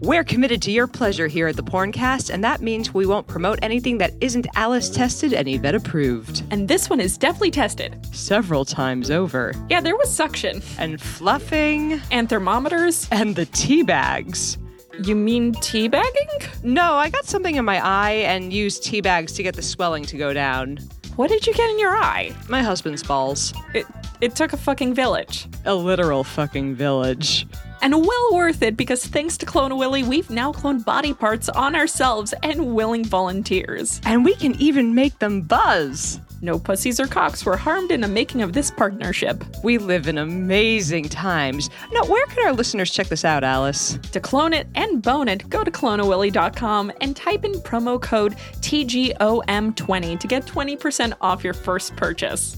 [0.00, 3.58] We're committed to your pleasure here at the Porncast, and that means we won't promote
[3.62, 6.44] anything that isn't Alice tested and Yvette approved.
[6.50, 7.98] And this one is definitely tested.
[8.14, 9.52] Several times over.
[9.68, 10.62] Yeah, there was suction.
[10.78, 12.00] And fluffing.
[12.12, 13.08] And thermometers.
[13.10, 14.56] And the tea bags.
[15.02, 16.62] You mean teabagging?
[16.62, 20.04] No, I got something in my eye and used tea bags to get the swelling
[20.06, 20.78] to go down.
[21.18, 22.32] What did you get in your eye?
[22.48, 23.52] My husband's balls.
[23.74, 23.86] It
[24.20, 25.48] it took a fucking village.
[25.64, 27.44] A literal fucking village.
[27.82, 31.48] And well worth it because thanks to Clone a Willy, we've now cloned body parts
[31.48, 34.00] on ourselves and willing volunteers.
[34.04, 36.20] And we can even make them buzz.
[36.40, 39.44] No pussies or cocks were harmed in the making of this partnership.
[39.64, 41.68] We live in amazing times.
[41.92, 43.98] Now, where can our listeners check this out, Alice?
[44.12, 50.20] To clone it and bone it, go to cloneawilly.com and type in promo code TGOM20
[50.20, 52.56] to get 20% off your first purchase.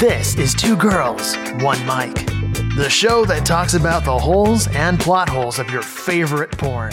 [0.00, 2.14] This is Two Girls, One Mic,
[2.76, 6.92] the show that talks about the holes and plot holes of your favorite porn.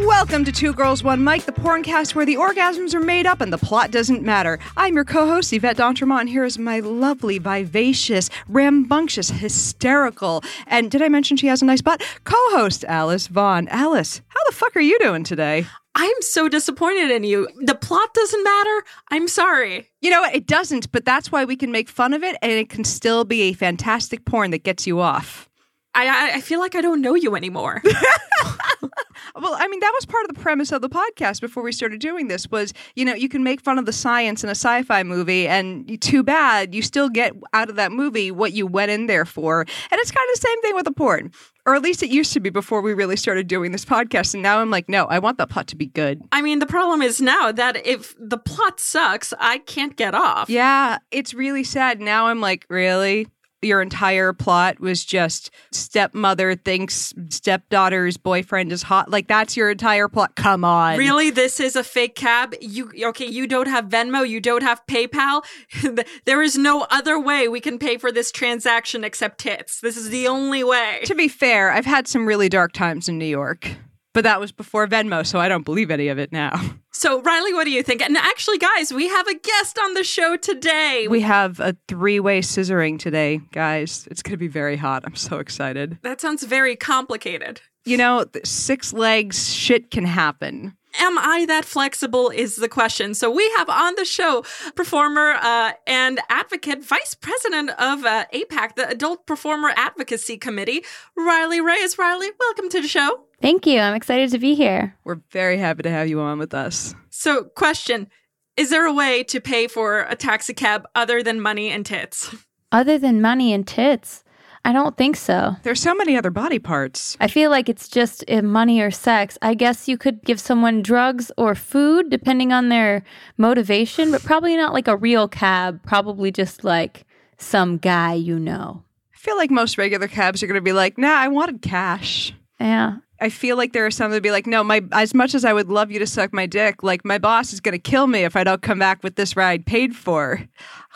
[0.00, 3.52] Welcome to Two Girls, One Mic, the porncast where the orgasms are made up and
[3.52, 4.58] the plot doesn't matter.
[4.76, 10.90] I'm your co host, Yvette D'Entremont, and here is my lovely, vivacious, rambunctious, hysterical, and
[10.90, 12.02] did I mention she has a nice butt?
[12.24, 13.68] Co host, Alice Vaughn.
[13.68, 15.66] Alice, how the fuck are you doing today?
[15.94, 17.48] I'm so disappointed in you.
[17.62, 18.84] The plot doesn't matter.
[19.10, 19.90] I'm sorry.
[20.00, 20.24] You know?
[20.24, 23.24] It doesn't, but that's why we can make fun of it and it can still
[23.24, 25.49] be a fantastic porn that gets you off.
[25.94, 27.82] I, I, feel like I don't know you anymore.
[27.84, 32.00] well, I mean, that was part of the premise of the podcast before we started
[32.00, 35.02] doing this was, you know, you can make fun of the science in a sci-fi
[35.02, 39.06] movie and too bad you still get out of that movie what you went in
[39.06, 39.62] there for.
[39.62, 41.32] And it's kind of the same thing with the porn.
[41.66, 44.32] Or at least it used to be before we really started doing this podcast.
[44.34, 46.22] And now I'm like, no, I want the plot to be good.
[46.32, 50.48] I mean, the problem is now that if the plot sucks, I can't get off.
[50.48, 52.00] Yeah, it's really sad.
[52.00, 53.26] Now I'm like, really?
[53.62, 59.10] Your entire plot was just stepmother thinks stepdaughter's boyfriend is hot.
[59.10, 60.34] Like that's your entire plot.
[60.36, 60.98] Come on.
[60.98, 61.30] Really?
[61.30, 62.54] This is a fake cab?
[62.60, 65.44] You okay, you don't have Venmo, you don't have PayPal?
[66.24, 69.80] there is no other way we can pay for this transaction except tits.
[69.80, 71.00] This is the only way.
[71.04, 73.70] To be fair, I've had some really dark times in New York.
[74.12, 76.60] But that was before Venmo, so I don't believe any of it now.
[76.92, 78.02] So, Riley, what do you think?
[78.02, 81.06] And actually, guys, we have a guest on the show today.
[81.08, 84.06] We have a three way scissoring today, guys.
[84.10, 85.04] It's going to be very hot.
[85.06, 85.98] I'm so excited.
[86.02, 87.62] That sounds very complicated.
[87.86, 90.76] You know, six legs, shit can happen.
[90.98, 92.30] Am I that flexible?
[92.30, 93.14] Is the question.
[93.14, 98.76] So we have on the show performer uh, and advocate, vice president of uh, APAC,
[98.76, 100.84] the Adult Performer Advocacy Committee,
[101.16, 101.98] Riley Reyes.
[101.98, 103.24] Riley, welcome to the show.
[103.40, 103.80] Thank you.
[103.80, 104.96] I'm excited to be here.
[105.04, 106.94] We're very happy to have you on with us.
[107.10, 108.08] So, question
[108.56, 112.34] Is there a way to pay for a taxi cab other than money and tits?
[112.72, 114.22] Other than money and tits?
[114.64, 115.56] I don't think so.
[115.62, 117.16] There's so many other body parts.
[117.20, 119.38] I feel like it's just uh, money or sex.
[119.40, 123.02] I guess you could give someone drugs or food depending on their
[123.38, 127.06] motivation, but probably not like a real cab, probably just like
[127.38, 128.82] some guy you know.
[129.14, 132.34] I feel like most regular cabs are going to be like, nah, I wanted cash.
[132.58, 132.96] Yeah.
[133.20, 135.44] I feel like there are some that would be like, no, my as much as
[135.44, 138.24] I would love you to suck my dick, like my boss is gonna kill me
[138.24, 140.42] if I don't come back with this ride paid for.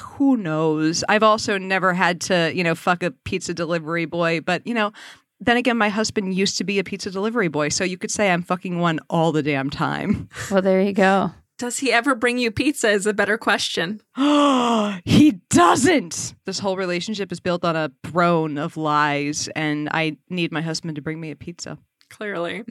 [0.00, 1.04] Who knows?
[1.08, 4.92] I've also never had to, you know, fuck a pizza delivery boy, but you know,
[5.40, 8.30] then again, my husband used to be a pizza delivery boy, so you could say
[8.30, 10.28] I'm fucking one all the damn time.
[10.50, 11.32] Well, there you go.
[11.56, 12.90] Does he ever bring you pizza?
[12.90, 14.00] Is a better question.
[15.04, 16.34] he doesn't.
[16.46, 20.96] This whole relationship is built on a throne of lies, and I need my husband
[20.96, 21.78] to bring me a pizza.
[22.16, 22.62] Clearly.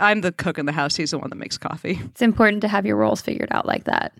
[0.00, 0.96] I'm the cook in the house.
[0.96, 2.00] He's the one that makes coffee.
[2.06, 4.12] It's important to have your roles figured out like that.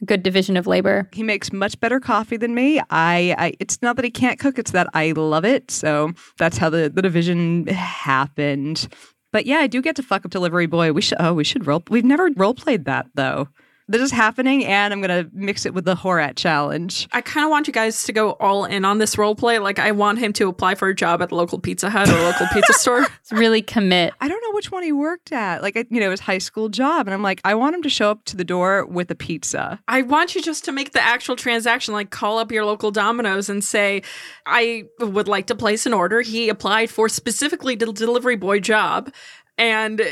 [0.00, 1.08] A good division of labor.
[1.12, 2.80] He makes much better coffee than me.
[2.90, 5.70] I, I it's not that he can't cook, it's that I love it.
[5.70, 8.88] So that's how the, the division happened.
[9.32, 10.92] But yeah, I do get to fuck up delivery boy.
[10.92, 13.48] We should oh, we should role we've never role played that though
[13.88, 17.08] this is happening and I'm going to mix it with the Horat challenge.
[17.12, 19.58] I kind of want you guys to go all in on this role play.
[19.58, 22.14] Like, I want him to apply for a job at the local Pizza Hut or
[22.20, 23.06] local pizza store.
[23.22, 24.14] It's really commit.
[24.20, 25.62] I don't know which one he worked at.
[25.62, 27.06] Like, you know, his high school job.
[27.06, 29.80] And I'm like, I want him to show up to the door with a pizza.
[29.86, 33.48] I want you just to make the actual transaction, like call up your local Domino's
[33.48, 34.02] and say,
[34.44, 36.20] I would like to place an order.
[36.20, 39.12] He applied for specifically the delivery boy job.
[39.56, 40.02] And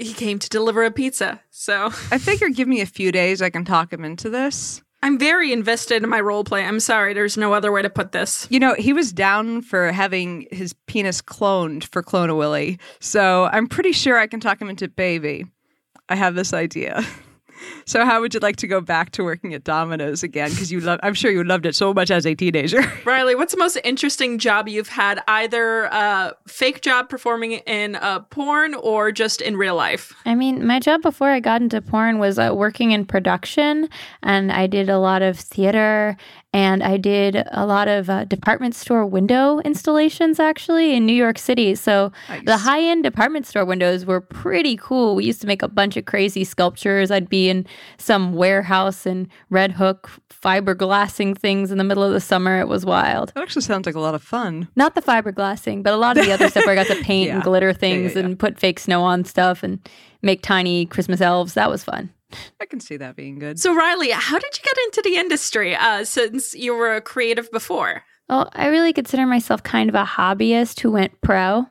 [0.00, 1.40] he came to deliver a pizza.
[1.50, 4.82] So I figure give me a few days, I can talk him into this.
[5.02, 6.64] I'm very invested in my role play.
[6.64, 8.46] I'm sorry, there's no other way to put this.
[8.50, 12.78] You know, he was down for having his penis cloned for Clone a Willy.
[12.98, 15.46] So I'm pretty sure I can talk him into baby.
[16.08, 17.02] I have this idea.
[17.84, 20.50] So, how would you like to go back to working at Domino's again?
[20.50, 22.82] Because you love, I'm sure you loved it so much as a teenager.
[23.04, 25.22] Riley, what's the most interesting job you've had?
[25.28, 30.14] Either a fake job performing in a porn or just in real life?
[30.24, 33.88] I mean, my job before I got into porn was uh, working in production,
[34.22, 36.16] and I did a lot of theater
[36.52, 41.38] and I did a lot of uh, department store window installations actually in New York
[41.38, 41.74] City.
[41.76, 42.44] So Nice.
[42.44, 45.14] the high end department store windows were pretty cool.
[45.14, 47.10] We used to make a bunch of crazy sculptures.
[47.12, 47.66] I'd be in
[47.98, 52.58] some warehouse in Red Hook fiberglassing things in the middle of the summer.
[52.60, 53.30] It was wild.
[53.34, 54.68] That actually sounds like a lot of fun.
[54.74, 57.28] Not the fiberglassing, but a lot of the other stuff where I got to paint
[57.28, 57.34] Yeah.
[57.36, 58.22] and glitter things yeah.
[58.22, 59.78] and put fake snow on stuff and
[60.22, 61.54] make tiny Christmas elves.
[61.54, 62.10] That was fun.
[62.60, 63.58] I can see that being good.
[63.58, 67.50] So, Riley, how did you get into the industry uh, since you were a creative
[67.50, 68.02] before?
[68.28, 71.66] Well, I really consider myself kind of a hobbyist who went pro,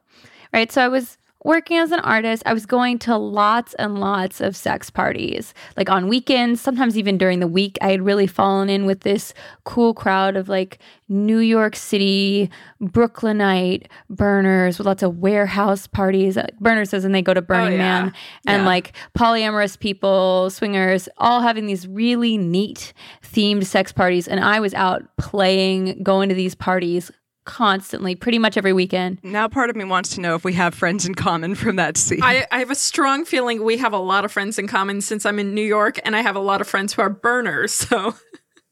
[0.53, 0.71] right?
[0.71, 2.43] So I was working as an artist.
[2.45, 7.17] I was going to lots and lots of sex parties, like on weekends, sometimes even
[7.17, 7.77] during the week.
[7.81, 9.33] I had really fallen in with this
[9.63, 12.49] cool crowd of like New York City,
[12.81, 16.37] Brooklynite burners with lots of warehouse parties.
[16.37, 18.01] Uh, Burners as in they go to Burning yeah.
[18.03, 18.13] Man
[18.45, 18.67] and Yeah.
[18.67, 22.93] like polyamorous people, swingers, all having these really neat
[23.23, 24.27] themed sex parties.
[24.27, 27.11] And I was out playing, going to these parties
[27.49, 29.17] constantly, pretty much every weekend.
[29.23, 31.97] Now, part of me wants to know if we have friends in common from that
[31.97, 32.21] scene.
[32.21, 35.25] I, I have a strong feeling we have a lot of friends in common since
[35.25, 37.73] I'm in New York and I have a lot of friends who are burners.
[37.89, 38.13] So,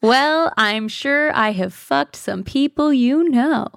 [0.02, 3.68] Well, I'm sure I have fucked some people you know.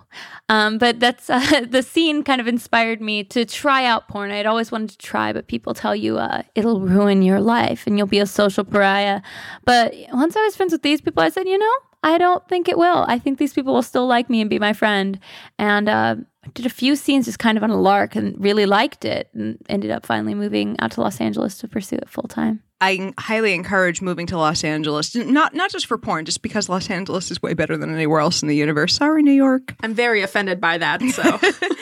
[0.51, 4.31] Um, but that's uh, the scene kind of inspired me to try out porn.
[4.31, 7.97] I'd always wanted to try, but people tell you uh, it'll ruin your life and
[7.97, 9.23] you'll be a social pariah.
[9.65, 12.69] But once I was friends with these people, I said, you know, I don't think
[12.69, 13.05] it will.
[13.09, 15.19] I think these people will still like me and be my friend.
[15.59, 16.17] And uh,
[16.55, 19.59] did a few scenes just kind of on a lark and really liked it and
[19.69, 22.63] ended up finally moving out to Los Angeles to pursue it full time.
[22.83, 26.89] I highly encourage moving to Los Angeles, not not just for porn, just because Los
[26.89, 28.95] Angeles is way better than anywhere else in the universe.
[28.95, 29.75] Sorry, New York.
[29.83, 31.03] I'm very offended by that.
[31.03, 31.39] So,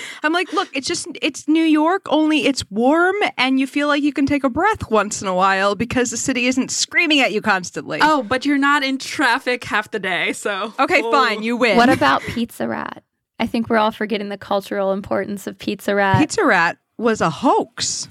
[0.24, 4.02] I'm like, look, it's just it's New York, only it's warm, and you feel like
[4.02, 7.32] you can take a breath once in a while because the city isn't screaming at
[7.32, 8.00] you constantly.
[8.02, 10.32] oh, but you're not in traffic half the day.
[10.32, 11.12] So, okay, Oh.
[11.12, 11.76] fine, you win.
[11.76, 13.04] What about Pizza Rat?
[13.38, 16.18] I think we're all forgetting the cultural importance of Pizza Rat.
[16.18, 18.08] Pizza Rat was a hoax.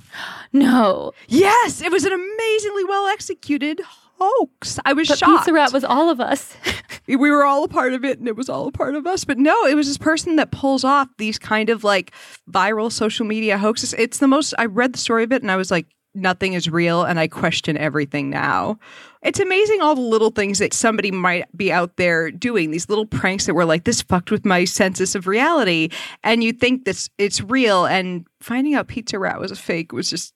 [0.53, 3.81] no, Yes, it was an amazingly well executed
[4.19, 4.79] hoax.
[4.85, 5.39] I was but shocked.
[5.39, 6.55] Pizza Rat was all of us.
[7.07, 9.23] we were all a part of it and it was all a part of us
[9.23, 12.11] but no it was this person that pulls off these kind of like
[12.51, 15.55] viral social media hoaxes it's the most i read the story of it and i
[15.55, 15.87] was like
[16.17, 18.79] nothing is real and i question everything now.
[19.23, 23.05] It's amazing all the little things that somebody might be out there doing these little
[23.05, 25.89] pranks that were like this fucked with my senses of reality.
[26.23, 30.09] And you think this it's real and finding out pizza rat was a fake was
[30.09, 30.33] just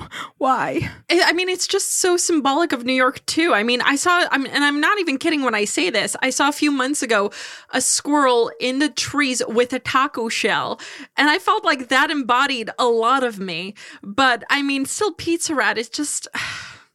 [0.38, 0.90] why
[1.20, 3.52] I mean, it's just so symbolic of New York too.
[3.52, 6.16] I mean, I saw, I'm, and I'm not even kidding when I say this.
[6.20, 7.30] I saw a few months ago
[7.70, 10.80] a squirrel in the trees with a taco shell,
[11.16, 13.74] and I felt like that embodied a lot of me.
[14.02, 16.28] But I mean, still, Pizza Rat is just.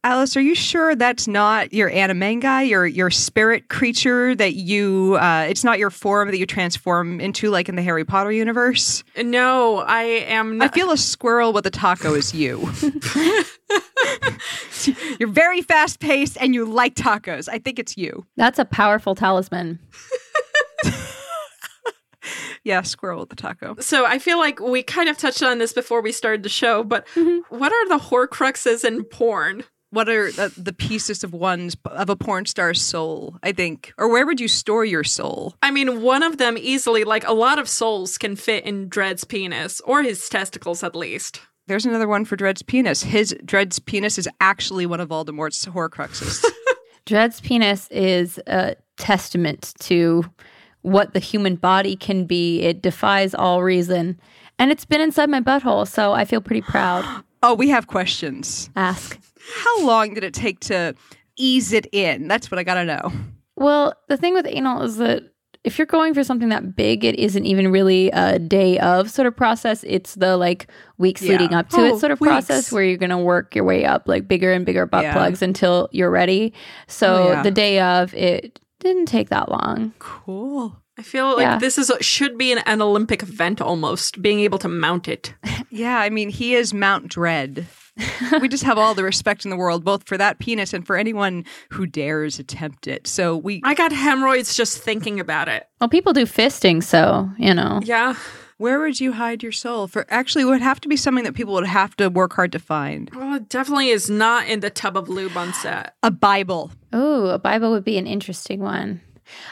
[0.03, 5.17] Alice, are you sure that's not your animagi, your your spirit creature that you?
[5.19, 9.03] Uh, it's not your form that you transform into, like in the Harry Potter universe.
[9.21, 10.61] No, I am.
[10.61, 12.69] I feel a squirrel with a taco is you.
[15.19, 17.49] You're very fast paced and you like tacos.
[17.51, 18.25] I think it's you.
[18.37, 19.79] That's a powerful talisman.
[22.63, 23.77] Yeah, squirrel with the taco.
[23.79, 26.83] so I feel like we kind of touched on this before we started the show.
[26.83, 27.07] But
[27.47, 29.63] what are the Horcruxes in porn?
[29.89, 33.37] What are the, the pieces of one's of a porn star's soul?
[33.41, 35.55] I think, or where would you store your soul?
[35.61, 39.23] I mean, one of them easily, like a lot of souls, can fit in Dredd's
[39.23, 41.41] penis or his testicles at least.
[41.67, 43.03] There's another one for Dredd's penis.
[43.03, 46.45] His Dredd's penis is actually one of Voldemort's Horcruxes.
[47.05, 50.25] Dredd's penis is a testament to
[50.81, 52.61] what the human body can be.
[52.61, 54.19] It defies all reason.
[54.59, 57.05] And it's been inside my butthole, so I feel pretty proud.
[57.43, 58.69] oh, we have questions.
[58.75, 59.19] Ask.
[59.55, 60.95] How long did it take to
[61.37, 62.27] ease it in?
[62.27, 63.11] That's what I gotta know.
[63.55, 65.23] Well, the thing with anal is that
[65.63, 69.25] if you're going for something that big, it isn't even really a day of sort
[69.27, 69.83] of process.
[69.85, 71.33] It's the like weeks Yeah.
[71.33, 72.29] leading up to Oh, it sort of weeks.
[72.29, 75.13] process where you're going to work your way up like bigger and bigger butt Yeah.
[75.13, 76.53] plugs until you're ready.
[76.87, 77.43] So Oh, yeah.
[77.43, 79.93] the day of, it didn't take that long.
[79.99, 80.77] Cool.
[80.97, 81.57] I feel like Yeah.
[81.59, 85.33] this is a, should be an, an Olympic event almost, being able to mount it.
[85.69, 87.65] Yeah, I mean, he is Mount Dredd.
[88.41, 90.97] we just have all the respect in the world, both for that penis and for
[90.97, 93.07] anyone who dares attempt it.
[93.07, 93.61] So we.
[93.63, 95.67] I got hemorrhoids just thinking about it.
[95.79, 97.81] Well, people do fisting, so, you know.
[97.83, 98.15] Yeah.
[98.57, 99.87] Where would you hide your soul?
[99.87, 102.51] For actually, it would have to be something that people would have to work hard
[102.53, 103.09] to find.
[103.13, 105.93] Well, it definitely is not in the tub of lube on set.
[106.01, 106.71] A Bible.
[106.91, 109.01] Oh, a Bible would be an interesting one.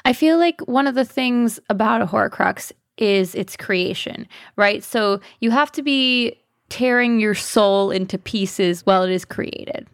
[0.06, 4.84] I feel like one of the things about a Horcrux is its creation, right?
[4.84, 6.38] So you have to be
[6.70, 9.88] tearing your soul into pieces while it is created.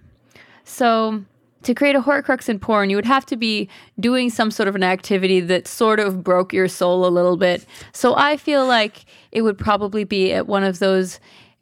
[0.63, 1.23] So
[1.63, 4.75] to create a Horcrux in porn, you would have to be doing some sort of
[4.75, 7.65] an activity that sort of broke your soul a little bit.
[7.93, 11.19] So I feel like it would probably be at one of those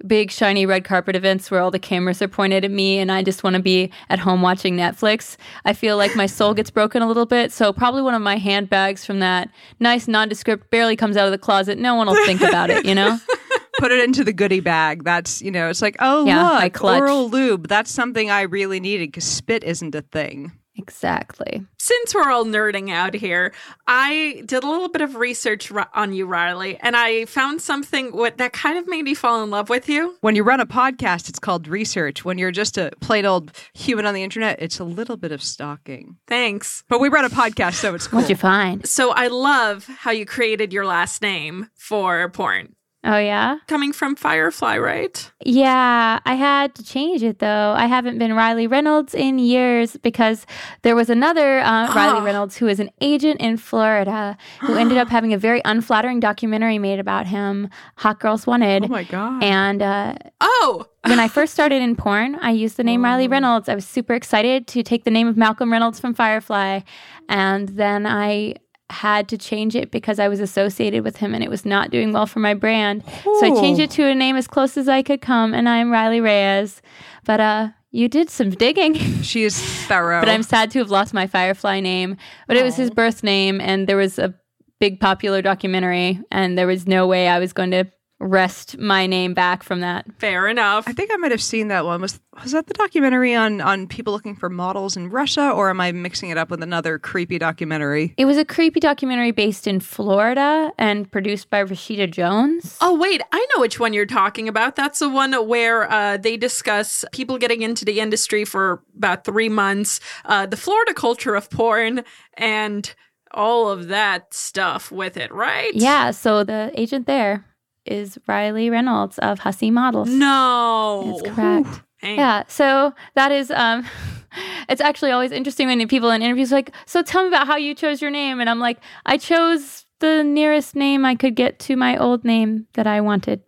[0.07, 3.21] big shiny red carpet events where all the cameras are pointed at me and I
[3.21, 5.35] just want to be at home watching Netflix.
[5.65, 7.51] I feel like my soul gets broken a little bit.
[7.51, 9.49] So probably one of my handbags from that
[9.79, 11.77] nice nondescript barely comes out of the closet.
[11.77, 13.19] No one will think about it, you know?
[13.79, 15.03] Put it into the goodie bag.
[15.03, 17.01] That's, you know, it's like, oh, Yeah, my look, clutch.
[17.01, 17.67] oral lube.
[17.67, 20.51] That's something I really needed because spit isn't a thing.
[20.75, 21.61] Exactly.
[21.77, 23.53] Since we're all nerding out here,
[23.85, 28.37] I did a little bit of research on you, Riley, and I found something what,
[28.37, 30.15] that kind of made me fall in love with you.
[30.21, 32.23] When you run a podcast, it's called research.
[32.23, 35.43] When you're just a plain old human on the internet, it's a little bit of
[35.43, 36.15] stalking.
[36.27, 36.83] Thanks.
[36.87, 38.19] But we run a podcast, so it's cool.
[38.19, 38.87] What'd you find?
[38.87, 42.73] So I love how you created your last name for porn.
[43.01, 43.59] Oh, yeah?
[43.67, 45.31] Coming from Firefly, right?
[45.45, 47.73] Yeah, I had to change it though.
[47.77, 50.45] I haven't been Riley Reynolds in years because
[50.81, 52.23] there was another uh, Riley Ah.
[52.25, 56.77] Reynolds who is an agent in Florida who ended up having a very unflattering documentary
[56.77, 58.83] made about him, Hot Girls Wanted.
[58.83, 59.43] Oh my God.
[59.45, 63.69] and uh, Oh, when I first started in porn, I used the name Riley Reynolds.
[63.69, 66.81] I was super excited to take the name of Malcolm Reynolds from Firefly.
[67.29, 68.55] And then I
[68.89, 72.11] had to change it because I was associated with him and it was not doing
[72.11, 73.03] well for my brand.
[73.23, 75.91] So I changed it to a name as close as I could come, and I'm
[75.91, 76.81] Riley Reyes.
[77.25, 78.95] But uh, you did some digging.
[79.21, 80.19] She is thorough.
[80.21, 82.17] but I'm sad to have lost my Firefly name.
[82.47, 84.33] But it was his birth name, and there was a
[84.79, 87.85] big popular documentary, and there was no way I was going to
[88.19, 90.05] wrest my name back from that.
[90.19, 90.87] fair enough.
[90.87, 92.01] I think I might have seen that one.
[92.01, 95.79] Was was that the documentary on on people looking for models in Russia, or am
[95.81, 98.13] I mixing it up with another creepy documentary?
[98.17, 102.77] It was a creepy documentary based in Florida and produced by Rashida Jones.
[102.81, 104.75] Oh, wait, I know which one you're talking about.
[104.75, 109.49] That's the one where uh, they discuss people getting into the industry for about three
[109.49, 112.03] months, uh, the Florida culture of porn,
[112.35, 112.93] and
[113.31, 115.73] all of that stuff with it, right?
[115.75, 117.45] Yeah, so the agent there
[117.89, 120.09] is Riley Reynolds of Hussie Models.
[120.09, 121.19] No.
[121.23, 121.81] That's correct.
[121.97, 122.15] Hey.
[122.15, 123.85] Yeah, so that is um
[124.69, 127.57] it's actually always interesting when people in interviews are like, "So tell me about how
[127.57, 131.59] you chose your name." And I'm like, "I chose the nearest name I could get
[131.59, 133.41] to my old name that I wanted."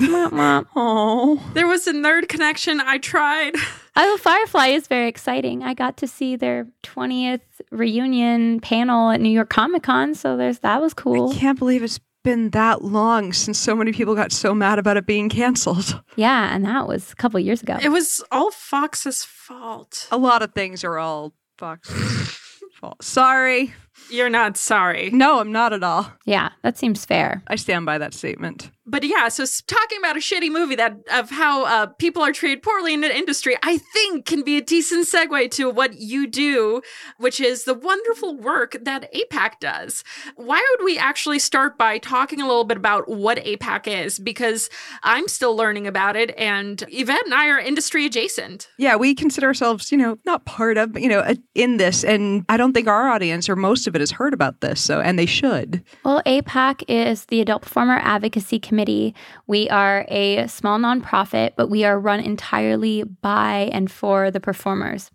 [0.00, 2.80] Oh, There was a nerd connection.
[2.80, 3.54] I tried.
[3.94, 5.62] Oh, Firefly is very exciting.
[5.62, 10.60] I got to see their 20th reunion panel at New York Comic Con, so there's
[10.60, 11.30] that was cool.
[11.30, 14.96] I can't believe it's been that long since so many people got so mad about
[14.96, 16.00] it being canceled.
[16.16, 17.78] Yeah, and that was a couple years ago.
[17.82, 20.08] It was all Fox's fault.
[20.10, 22.38] A lot of things are all Fox's
[22.80, 23.02] fault.
[23.02, 23.72] Sorry.
[24.10, 25.10] You're not sorry.
[25.10, 26.12] No, I'm not at all.
[26.26, 27.42] yeah, that seems fair.
[27.46, 28.70] I stand by that statement.
[28.92, 32.62] But yeah, so talking about a shitty movie that of how uh, people are treated
[32.62, 36.82] poorly in the industry, I think can be a decent segue to what you do,
[37.16, 40.04] which is the wonderful work that APAC does.
[40.36, 44.18] Why would we actually start by talking a little bit about what APAC is?
[44.18, 44.68] Because
[45.02, 48.68] I'm still learning about it, and Yvette and I are industry adjacent.
[48.76, 52.04] Yeah, we consider ourselves, you know, not part of, but, you know, uh, in this.
[52.04, 54.82] And I don't think our audience or most of it has heard about this.
[54.82, 55.82] So, and they should.
[56.04, 58.81] Well, APAC is the Adult Performer Advocacy Committee.
[59.46, 65.10] We are a small nonprofit, but we are run entirely by and for the performers.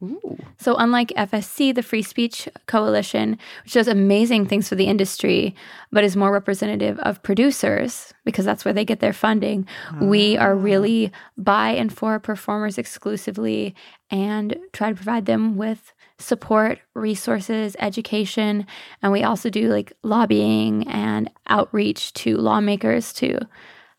[0.58, 5.56] So, unlike FSC, the Free Speech Coalition, which does amazing things for the industry,
[5.92, 9.68] but is more representative of producers because that's where they get their funding,
[10.02, 10.42] we ah.
[10.42, 13.76] are really by and for performers exclusively
[14.10, 18.66] and try to provide them with support, resources, education.
[19.02, 23.40] And we also do like lobbying and outreach to lawmakers to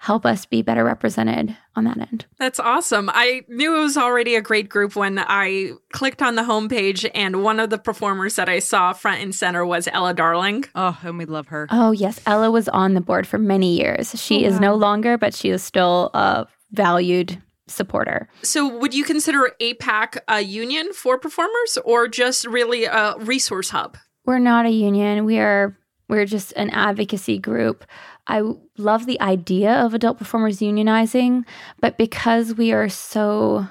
[0.00, 2.24] help us be better represented on that end.
[2.38, 3.10] That's awesome.
[3.12, 7.42] I knew it was already a great group when I clicked on the homepage, and
[7.42, 10.66] one of the performers that I saw front and center was Ella Darling.
[10.76, 11.66] Oh, and we love her.
[11.70, 12.20] Oh, yes.
[12.26, 14.10] Ella was on the board for many years.
[14.20, 18.28] She oh, is no longer, but she is still a valued supporter.
[18.42, 23.96] So, would you consider APAC a union for performers or just really a resource hub?
[24.24, 25.24] We're not a union.
[25.24, 25.76] We are
[26.08, 27.84] we're just an advocacy group.
[28.26, 28.42] I
[28.76, 31.44] love the idea of adult performers unionizing,
[31.80, 33.68] but because we are so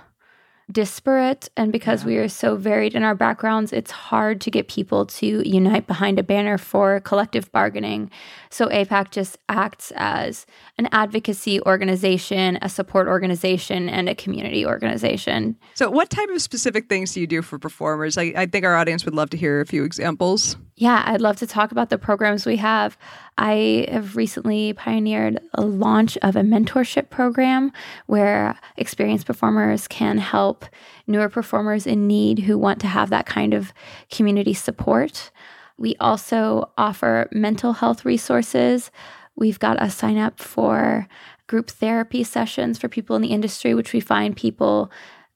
[0.71, 5.05] disparate and because we are so varied in our backgrounds, it's hard to get people
[5.05, 8.11] to unite behind a banner for collective bargaining.
[8.49, 10.45] So APAC just acts as
[10.77, 15.57] an advocacy organization, a support organization, and a community organization.
[15.73, 18.17] So, what type of specific things do you do for performers?
[18.17, 20.57] I, I think our audience would love to hear a few examples.
[20.75, 22.99] Yeah, I'd love to talk about the programs we have.
[23.39, 27.71] I have recently pioneered a launch of a mentorship program
[28.05, 30.65] where experienced performers can help
[31.07, 33.73] newer performers in need who want to have that kind of
[34.11, 35.31] community support.
[35.77, 38.91] We also offer mental health resources.
[39.35, 41.07] We've got a sign up for
[41.47, 44.91] group therapy sessions for people in the industry, which we find people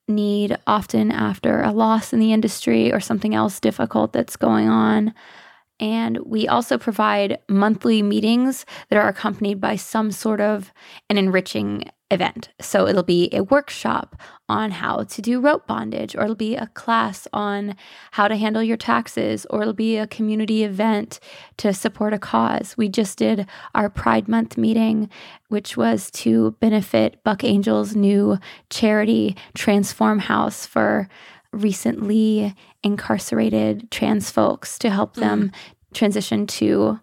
[0.08, 5.14] need often after a loss in the industry or something else difficult that's going on.
[5.80, 10.72] And we also provide monthly meetings that are accompanied by some sort of
[11.10, 12.50] an enriching event.
[12.60, 16.68] So it'll be a workshop on how to do rope bondage, or it'll be a
[16.68, 17.76] class on
[18.12, 21.20] how to handle your taxes, or it'll be a community event
[21.58, 22.76] to support a cause.
[22.78, 25.10] We just did our Pride Month meeting,
[25.48, 28.38] which was to benefit Buck Angel's new
[28.70, 31.08] charity, Transform House, for
[31.54, 35.54] recently incarcerated trans folks to help them mm.
[35.94, 37.00] transition to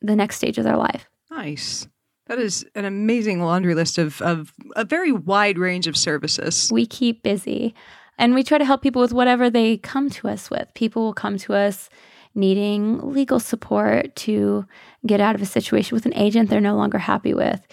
[0.00, 1.08] the next stage of their life.
[1.30, 1.88] Nice.
[2.28, 6.70] That is an amazing laundry list of, of a very wide range of services.
[6.70, 7.74] We keep busy
[8.18, 10.68] and we try to help people with whatever they come to us with.
[10.74, 11.88] People will come to us
[12.34, 14.66] needing legal support to
[15.06, 17.66] get out of a situation with an agent they're no longer happy with.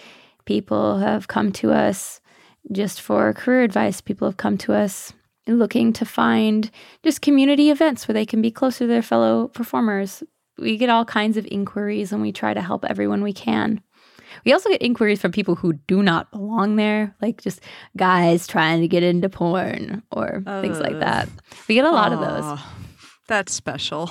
[0.46, 2.20] People have come to us
[2.72, 4.00] just for career advice.
[4.00, 5.12] People have come to us
[5.46, 6.70] looking to find
[7.02, 10.22] just community events where they can be closer to their fellow performers.
[10.58, 13.82] We get all kinds of inquiries and we try to help everyone we can.
[14.44, 17.60] We also get inquiries from people who do not belong there, like just
[17.96, 21.28] guys trying to get into porn or uh, things like that.
[21.68, 22.60] We get a lot of those.
[23.28, 24.10] That's special.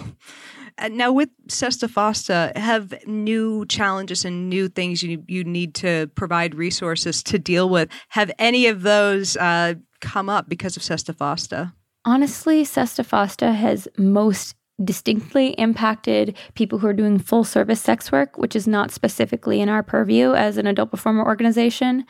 [0.78, 6.08] And now with Sesta Fosta, have new challenges and new things you you need to
[6.16, 7.90] provide resources to deal with.
[8.10, 11.74] Have any of those uh, come up because of Sesta Fosta?
[12.04, 18.38] Honestly, Sesta Fosta has most distinctly impacted people who are doing full service sex work,
[18.38, 22.06] which is not specifically in our purview as an adult performer organization.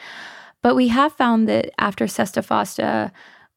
[0.61, 3.11] But we have found that after Sesta Fosta,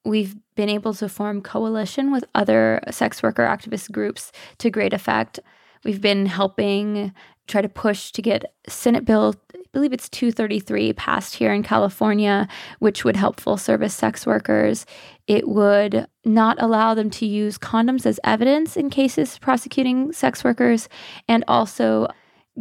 [0.04, 5.40] we've been able to form coalition with other sex worker activist groups to great effect.
[5.84, 7.14] We've been helping
[7.46, 9.34] try to push to get Senate Bill,
[9.72, 14.86] believe it's 233, passed here in California, which would help full service sex workers.
[15.26, 20.88] It would not allow them to use condoms as evidence in cases prosecuting sex workers,
[21.28, 22.08] and also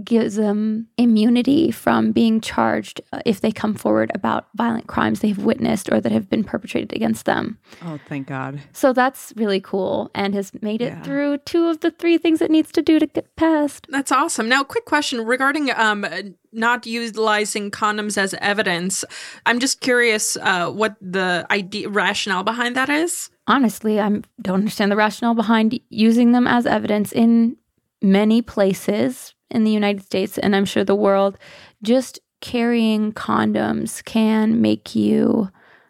[0.04, 5.30] gives them immunity from being charged uh, if they come forward about violent crimes they
[5.30, 7.58] have witnessed or that have been perpetrated against them.
[7.84, 8.62] Oh, thank God.
[8.74, 11.02] So that's really cool and has made it yeah.
[11.04, 13.88] through two of the three things it needs to do to get passed.
[13.90, 14.48] That's awesome.
[14.48, 16.06] Now, quick question regarding um,
[16.52, 19.04] not utilizing condoms as evidence.
[19.46, 23.30] I'm just curious uh, what the idea rationale behind that is.
[23.48, 24.10] Honestly, I
[24.42, 27.58] don't understand the rationale behind using them as evidence in
[28.02, 31.38] many places in the United States and I'm sure the world,
[31.82, 35.50] just carrying condoms can make you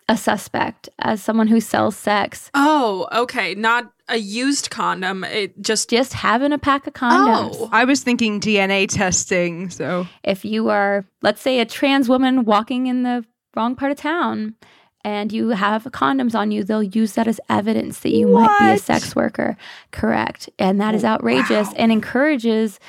[0.09, 2.49] a suspect as someone who sells sex.
[2.53, 3.55] Oh, okay.
[3.55, 5.23] Not a used condom.
[5.25, 7.55] It just just having a pack of condoms.
[7.59, 9.69] Oh, I was thinking DNA testing.
[9.69, 13.97] So if you are, let's say, a trans woman walking in the wrong part of
[13.97, 14.55] town
[15.03, 18.43] and you have condoms on you, they'll use that as evidence that you what?
[18.43, 19.57] might be a sex worker.
[19.91, 20.49] Correct.
[20.57, 21.73] And that is oh, outrageous wow.
[21.75, 22.79] and encourages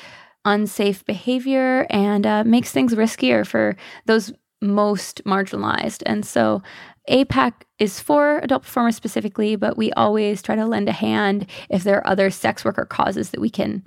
[0.45, 3.75] unsafe behavior and uh, makes things riskier for
[4.05, 6.03] those most marginalized.
[6.05, 6.61] And so
[7.09, 11.83] APAC is for adult performers specifically, but we always try to lend a hand if
[11.83, 13.83] there are other sex worker causes that we can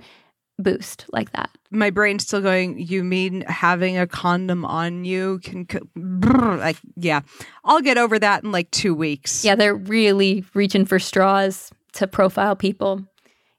[0.59, 1.49] boost like that.
[1.71, 7.21] My brain's still going, you mean having a condom on you can brr, like yeah.
[7.63, 9.43] I'll get over that in like 2 weeks.
[9.43, 13.01] Yeah, they're really reaching for straws to profile people,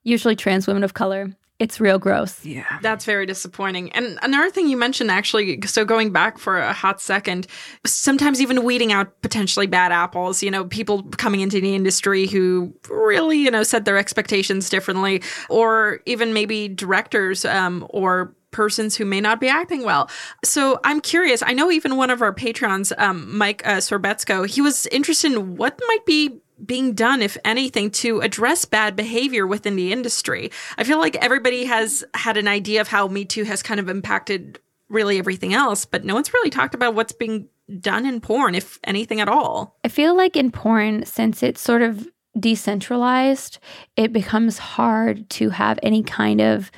[0.02, 1.30] usually trans women of color.
[1.60, 2.44] It's real gross.
[2.44, 2.78] Yeah.
[2.82, 3.92] That's very disappointing.
[3.92, 7.46] And another thing you mentioned, actually, so going back for a hot second,
[7.86, 12.74] sometimes even weeding out potentially bad apples, you know, people coming into the industry who
[12.90, 19.04] really, you know, set their expectations differently, or even maybe directors um, or persons who
[19.04, 20.08] may not be acting well.
[20.44, 21.42] So I'm curious.
[21.42, 25.56] I know even one of our patrons, um, Mike uh, Sorbetsko, he was interested in
[25.56, 30.50] what might be being done, if anything, to address bad behavior within the industry?
[30.78, 33.88] I feel like everybody has had an idea of how Me Too has kind of
[33.88, 37.48] impacted really everything else, but no one's really talked about what's being
[37.80, 39.76] done in porn, if anything at all.
[39.84, 42.06] I feel like in porn, since it's sort of
[42.38, 43.58] decentralized,
[43.96, 46.70] it becomes hard to have any kind of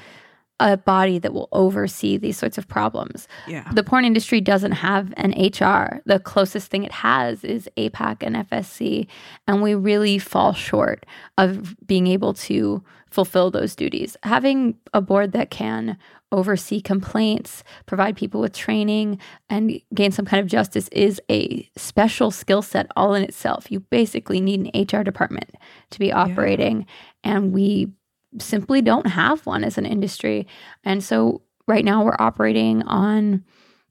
[0.58, 3.28] a body that will oversee these sorts of problems.
[3.46, 3.70] Yeah.
[3.72, 6.00] The porn industry doesn't have an HR.
[6.06, 9.06] The closest thing it has is APAC and FSC,
[9.46, 11.04] and we really fall short
[11.36, 14.16] of being able to fulfill those duties.
[14.22, 15.98] Having a board that can
[16.32, 22.30] oversee complaints, provide people with training, and gain some kind of justice is a special
[22.30, 23.70] skill set all in itself.
[23.70, 25.54] You basically need an HR department
[25.90, 26.86] to be operating,
[27.22, 27.92] and we
[28.38, 30.46] simply don't have one as an industry.
[30.84, 33.44] And so right now we're operating on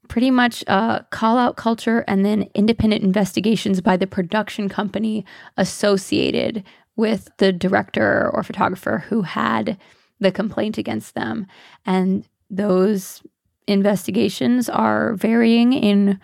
[0.08, 5.26] pretty much a call out culture and then independent investigations by the production company
[5.58, 6.64] associated
[6.96, 9.78] with the director or photographer who had
[10.20, 11.46] the complaint against them.
[11.86, 13.22] And those
[13.68, 16.20] investigations are varying in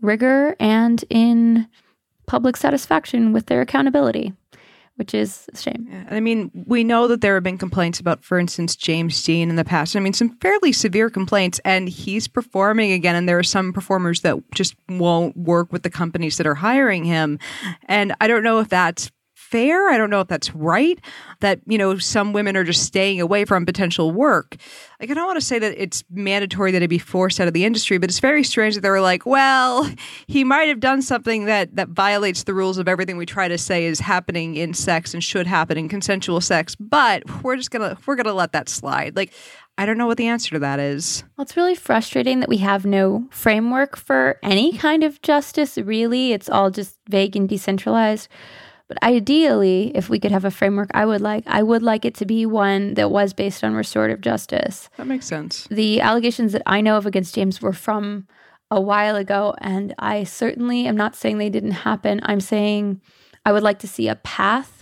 [0.00, 1.68] rigor and in
[2.26, 4.32] public satisfaction with their accountability
[4.96, 5.86] which is a shame.
[5.90, 9.50] Yeah, I mean, we know that there have been complaints about, for instance, James Dean
[9.50, 9.96] in the past.
[9.96, 13.16] I mean, some fairly severe complaints, and he's performing again.
[13.16, 17.04] And there are some performers that just won't work with the companies that are hiring
[17.04, 17.38] him.
[17.86, 19.10] And I don't know if that's
[19.52, 19.90] fair.
[19.90, 20.98] I don't know if that's right
[21.40, 24.56] that, you know, some women are just staying away from potential work.
[24.98, 27.54] Like, I don't want to say that it's mandatory that it be forced out of
[27.54, 29.88] the industry, but it's very strange that they were like, well,
[30.26, 33.58] he might have done something that, that violates the rules of everything we try to
[33.58, 37.88] say is happening in sex and should happen in consensual sex, but we're just going
[37.88, 39.16] to, we're going to let that slide.
[39.16, 39.34] Like,
[39.78, 41.24] I don't know what the answer to that is.
[41.36, 46.32] Well, it's really frustrating that we have no framework for any kind of justice, really.
[46.32, 48.28] It's all just vague and decentralized.
[48.92, 52.14] But ideally, if we could have a framework, I would like I would like it
[52.16, 54.90] to be one that was based on restorative justice.
[54.98, 55.66] That makes sense.
[55.70, 58.26] The allegations that I know of against James were from
[58.70, 62.20] a while ago, and I certainly am not saying they didn't happen.
[62.24, 63.00] I'm saying
[63.46, 64.81] I would like to see a path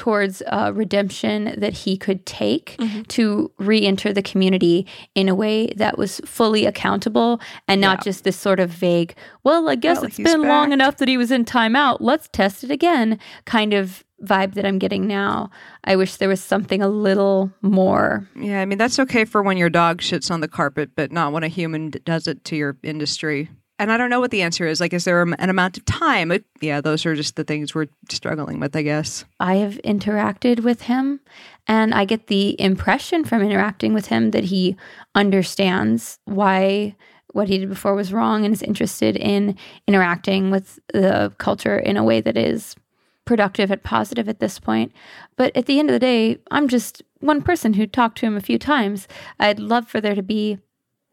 [0.00, 3.02] towards uh, redemption that he could take mm-hmm.
[3.02, 8.04] to re-enter the community in a way that was fully accountable and not yeah.
[8.04, 10.48] just this sort of vague well i guess well, it's been back.
[10.48, 14.64] long enough that he was in timeout let's test it again kind of vibe that
[14.64, 15.50] i'm getting now
[15.84, 19.58] i wish there was something a little more yeah i mean that's okay for when
[19.58, 22.74] your dog shits on the carpet but not when a human does it to your
[22.82, 23.50] industry
[23.80, 24.78] and I don't know what the answer is.
[24.78, 26.30] Like, is there an amount of time?
[26.60, 29.24] Yeah, those are just the things we're struggling with, I guess.
[29.40, 31.18] I have interacted with him,
[31.66, 34.76] and I get the impression from interacting with him that he
[35.14, 36.94] understands why
[37.32, 41.96] what he did before was wrong and is interested in interacting with the culture in
[41.96, 42.76] a way that is
[43.24, 44.92] productive and positive at this point.
[45.36, 48.36] But at the end of the day, I'm just one person who talked to him
[48.36, 49.08] a few times.
[49.38, 50.58] I'd love for there to be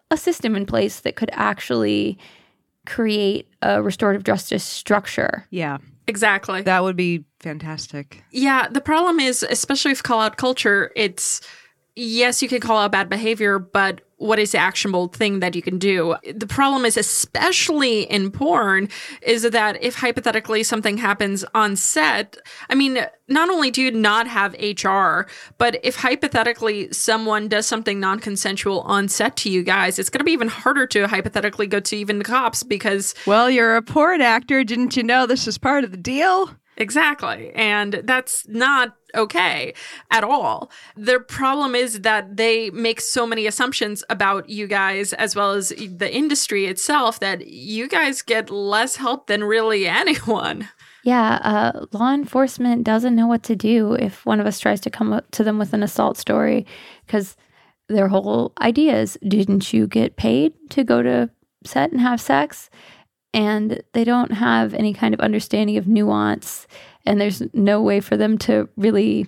[0.10, 2.18] a system in place that could actually
[2.88, 5.46] create a restorative justice structure.
[5.52, 5.78] Yeah.
[6.08, 6.62] Exactly.
[6.62, 8.24] That would be fantastic.
[8.32, 8.68] Yeah.
[8.70, 11.42] The problem is, especially with call out culture, it's
[11.98, 15.62] yes, you can call out bad behavior, but what is the actionable thing that you
[15.62, 16.16] can do?
[16.34, 18.90] The problem is, especially in porn,
[19.22, 22.38] is that if hypothetically something happens on set,
[22.70, 28.00] I mean, not only do you not have HR, but if hypothetically someone does something
[28.00, 31.68] non consensual on set to you guys, it's going to be even harder to hypothetically
[31.68, 33.14] go to even the cops because.
[33.26, 34.64] Well, you're a porn actor.
[34.64, 36.50] Didn't you know this is part of the deal?
[36.78, 37.52] Exactly.
[37.56, 39.74] And that's not okay
[40.12, 40.72] at all.
[40.96, 45.70] The problem is that they make so many assumptions about you guys as well as
[45.70, 50.70] the industry itself that you guys get less help than really anyone.
[51.04, 54.90] Yeah, uh, law enforcement doesn't know what to do if one of us tries to
[54.90, 56.66] come up to them with an assault story
[57.06, 57.38] because
[57.88, 61.30] their whole idea is didn't you get paid to go to
[61.64, 62.70] set and have sex?
[63.38, 66.66] And they don't have any kind of understanding of nuance
[67.06, 69.28] and there's no way for them to really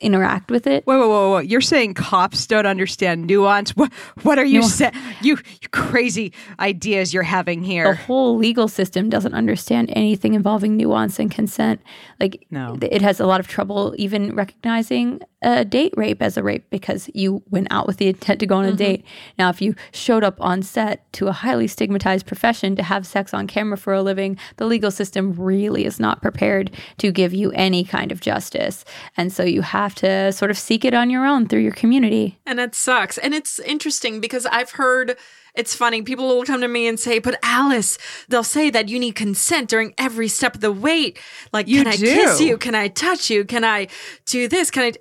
[0.00, 0.82] interact with it.
[0.84, 1.38] Whoa, whoa, whoa, whoa!
[1.40, 3.76] You're saying cops don't understand nuance?
[3.76, 3.92] What?
[4.22, 4.94] What are you saying?
[5.20, 7.84] You, you crazy ideas you're having here.
[7.84, 11.82] The whole legal system doesn't understand anything involving nuance and consent.
[12.18, 16.42] Like, no, it has a lot of trouble even recognizing a date rape as a
[16.42, 18.76] rape because you went out with the intent to go on a mm-hmm.
[18.76, 19.04] date.
[19.38, 23.34] Now, if you showed up on set to a highly stigmatized profession to have sex
[23.34, 27.50] on camera for a living, the legal system really is not prepared to give you
[27.52, 28.84] any kind of justice.
[29.16, 31.72] And so you have have to sort of seek it on your own through your
[31.72, 32.38] community.
[32.46, 33.18] And it sucks.
[33.18, 35.16] And it's interesting because I've heard
[35.54, 36.02] It's funny.
[36.02, 39.68] People will come to me and say, "But Alice, they'll say that you need consent
[39.68, 41.18] during every step of the wait.
[41.52, 42.56] Like, You can I kiss you?
[42.58, 43.44] Can I touch you?
[43.44, 43.88] Can I
[44.26, 44.70] do this?
[44.70, 44.92] Can I?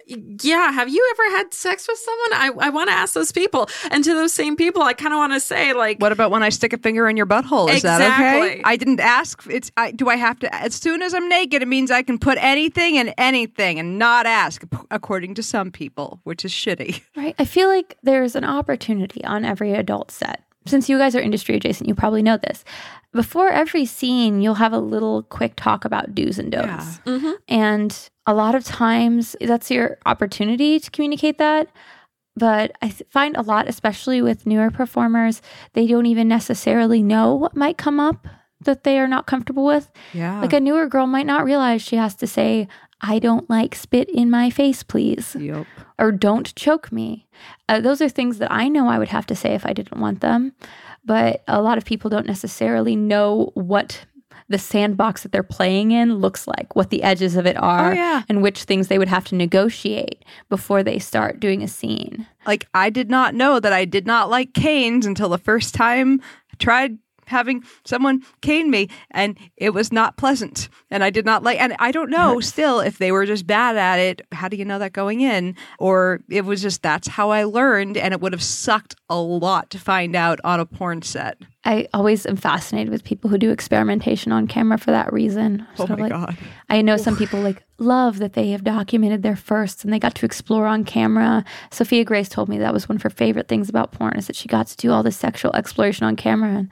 [0.41, 0.71] Yeah.
[0.71, 2.33] Have you ever had sex with someone?
[2.33, 5.17] I I want to ask those people, and to those same people, I kind of
[5.17, 7.69] want to say, like, What about when I stick a finger in your butthole?
[7.69, 8.61] Is that okay?
[8.63, 9.41] I didn't ask.
[9.49, 9.71] It's.
[9.77, 10.53] I, do I have to?
[10.53, 14.25] As soon as I'm naked, it means I can put anything in anything and not
[14.25, 17.01] ask, according to some people, which is shitty.
[17.15, 17.35] Right.
[17.37, 20.43] I feel like there's an opportunity on every adult set.
[20.69, 22.63] Since you guys are industry adjacent, you probably know this.
[23.11, 26.99] Before every scene, you'll have a little quick talk about do's and don'ts.
[26.99, 27.31] Mm-hmm.
[27.47, 31.69] And a lot of times that's your opportunity to communicate that.
[32.35, 35.41] But I find a lot, especially with newer performers,
[35.73, 38.27] they don't even necessarily know what might come up
[38.61, 39.89] that they are not comfortable with.
[40.13, 40.41] Yeah.
[40.41, 42.67] Like a newer girl might not realize she has to say,
[43.01, 45.65] I don't like spit in my face, please Yep.
[45.97, 47.27] or don't choke me.
[47.69, 50.01] Uh, those are things that I know I would have to say if I didn't
[50.01, 50.53] want them.
[51.05, 54.05] But a lot of people don't necessarily know what
[54.49, 57.93] the sandbox that they're playing in looks like, what the edges of it are, Oh,
[57.95, 58.23] yeah.
[58.27, 62.27] and which things they would have to negotiate before they start doing a scene.
[62.47, 66.19] Like I did not know that I did not like canes until the first time
[66.51, 66.97] I tried
[67.29, 71.75] having someone cane me and it was not pleasant and I did not like and
[71.79, 74.79] I don't know still if they were just bad at it how do you know
[74.79, 78.43] that going in or it was just that's how I learned and it would have
[78.43, 83.03] sucked a lot to find out on a porn set I always am fascinated with
[83.03, 85.67] people who do experimentation on camera for that reason.
[85.77, 86.37] oh my like- god
[86.69, 90.15] I know some people like love that they have documented their firsts and they got
[90.15, 91.43] to explore on camera.
[91.71, 94.35] Sophia Grace told me that was one of her favorite things about porn is that
[94.35, 96.49] she got to do all this sexual exploration on camera.
[96.49, 96.69] And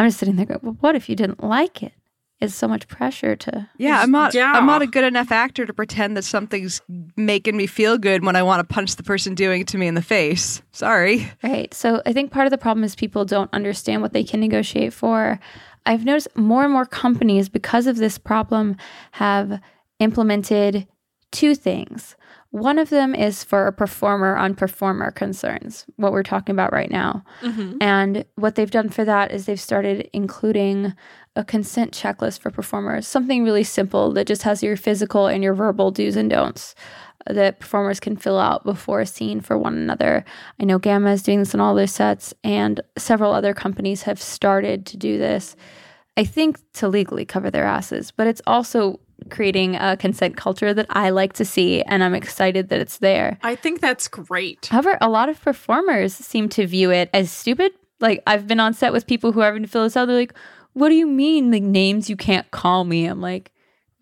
[0.00, 1.92] I'm just sitting there going, well, what if you didn't like it?
[2.40, 3.68] It's so much pressure to.
[3.76, 4.32] Yeah, I'm not.
[4.32, 4.52] Yeah.
[4.52, 6.80] I'm not a good enough actor to pretend that something's
[7.14, 9.86] making me feel good when I want to punch the person doing it to me
[9.86, 10.62] in the face.
[10.72, 11.30] Sorry.
[11.42, 11.74] Right.
[11.74, 14.94] So I think part of the problem is people don't understand what they can negotiate
[14.94, 15.38] for.
[15.84, 18.78] I've noticed more and more companies, because of this problem,
[19.12, 19.60] have
[19.98, 20.86] implemented
[21.32, 22.16] two things.
[22.50, 27.24] One of them is for performer on performer concerns, what we're talking about right now.
[27.42, 27.76] Mm-hmm.
[27.80, 30.94] And what they've done for that is they've started including
[31.36, 35.54] a consent checklist for performers, something really simple that just has your physical and your
[35.54, 36.74] verbal do's and don'ts
[37.28, 40.24] uh, that performers can fill out before a scene for one another.
[40.58, 44.20] I know Gamma is doing this in all their sets, and several other companies have
[44.20, 45.54] started to do this.
[46.16, 50.86] I think to legally cover their asses, but it's also creating a consent culture that
[50.90, 53.38] I like to see, and I'm excited that it's there.
[53.42, 54.66] I think that's great.
[54.66, 57.72] However, a lot of performers seem to view it as stupid.
[58.00, 60.06] Like I've been on set with people who are having to fill this out.
[60.06, 60.34] They're like,
[60.72, 63.52] "What do you mean, like names you can't call me?" I'm like,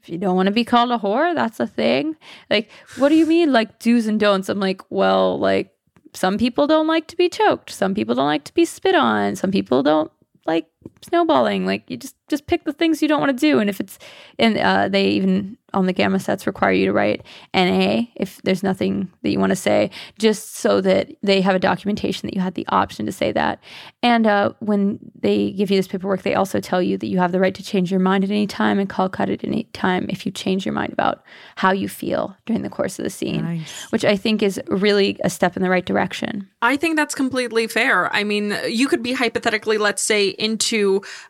[0.02, 2.16] "If you don't want to be called a whore, that's a thing."
[2.48, 4.48] Like, what do you mean, like do's and don'ts?
[4.48, 5.72] I'm like, well, like
[6.14, 7.70] some people don't like to be choked.
[7.70, 9.37] Some people don't like to be spit on.
[9.37, 10.11] Some people don't
[10.46, 10.66] like
[11.03, 11.66] snowballing.
[11.66, 13.59] Like you just just pick the things you don't want to do.
[13.59, 13.98] And if it's
[14.38, 17.22] and uh, they even on the gamma sets require you to write
[17.55, 21.59] NA if there's nothing that you want to say, just so that they have a
[21.59, 23.62] documentation that you had the option to say that.
[24.03, 27.33] And uh, when they give you this paperwork, they also tell you that you have
[27.33, 30.07] the right to change your mind at any time and call cut at any time
[30.09, 31.22] if you change your mind about
[31.57, 35.29] how you feel during the course of the scene, which I think is really a
[35.31, 36.48] step in the right direction.
[36.62, 38.12] I think that's completely fair.
[38.14, 40.78] I mean, you could be hypothetically, let's say, into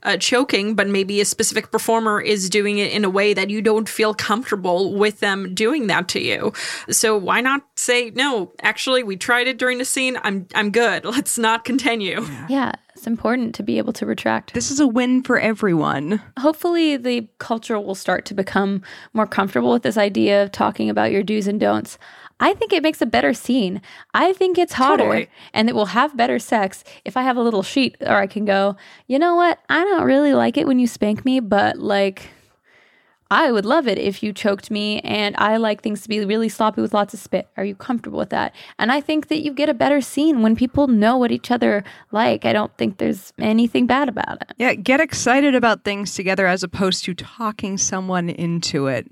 [0.02, 3.62] uh, choking, but maybe a specific performer is doing it in a way that you
[3.62, 6.52] don't feel comfortable with them doing that to you.
[6.90, 8.52] So why not say no?
[8.62, 10.18] Actually, we tried it during the scene.
[10.22, 11.04] I'm I'm good.
[11.18, 12.26] Let's not continue.
[12.48, 14.54] Yeah, it's important to be able to retract.
[14.54, 16.20] This is a win for everyone.
[16.38, 18.82] hopefully the culture will start to become
[19.12, 21.98] more comfortable with this idea of talking about your do's and don'ts.
[22.40, 23.82] I think it makes a better scene.
[24.14, 25.28] I think it's hotter Totally.
[25.52, 28.44] and it will have better sex if I have a little sheet or I can
[28.44, 29.58] go, you know what?
[29.68, 32.30] I don't really like it when you spank me, but like
[33.30, 36.48] I would love it if you choked me and I like things to be really
[36.48, 37.46] sloppy with lots of spit.
[37.58, 38.54] Are you comfortable with that?
[38.78, 41.84] And I think that you get a better scene when people know what each other
[42.10, 42.46] like.
[42.46, 44.52] I don't think there's anything bad about it.
[44.56, 49.10] Yeah, get excited about things together as opposed to talking someone into it.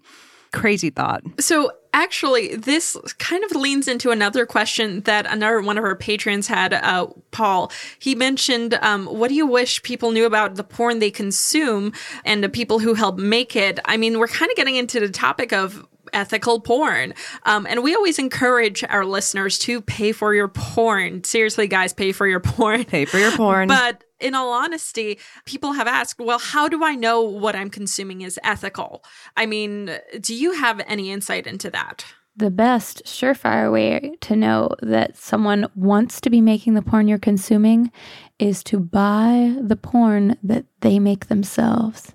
[0.53, 1.23] Crazy thought.
[1.39, 6.47] So actually, this kind of leans into another question that another one of our patrons
[6.47, 7.73] had, uh, Paul.
[7.99, 11.93] He mentioned, um, what do you wish people knew about the porn they consume
[12.25, 13.81] and the people who help make it?
[13.87, 17.15] I mean, we're kind of getting into the topic of ethical porn.
[17.45, 21.25] Um, and we always encourage our listeners to pay for your porn.
[21.25, 22.85] Seriously, guys, pay for your porn.
[22.85, 23.69] Pay for your porn.
[23.77, 28.23] But in all honesty, people have asked, well, how do I know what I'm consuming
[28.23, 29.05] is ethical?
[29.37, 32.05] I mean, do you have any insight into that?
[32.37, 37.19] the best surefire way to know that someone wants to be making the porn you're
[37.19, 37.91] consuming
[38.39, 42.13] is to buy the porn that they make themselves.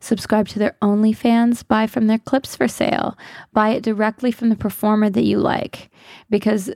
[0.00, 3.18] Subscribe to their OnlyFans, buy from their clips for sale,
[3.52, 5.90] buy it directly from the performer that you like,
[6.30, 6.70] because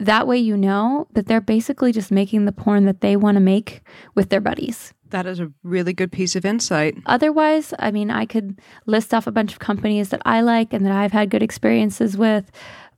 [0.00, 3.40] that way you know that they're basically just making the porn that they want to
[3.40, 3.82] make
[4.14, 4.94] with their buddies.
[5.10, 6.96] That is a really good piece of insight.
[7.06, 10.86] Otherwise, I mean, I could list off a bunch of companies that I like and
[10.86, 12.50] that I've had good experiences with.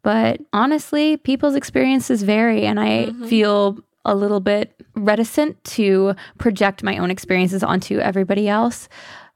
[0.03, 3.25] But honestly, people's experiences vary, and I mm-hmm.
[3.27, 8.89] feel a little bit reticent to project my own experiences onto everybody else.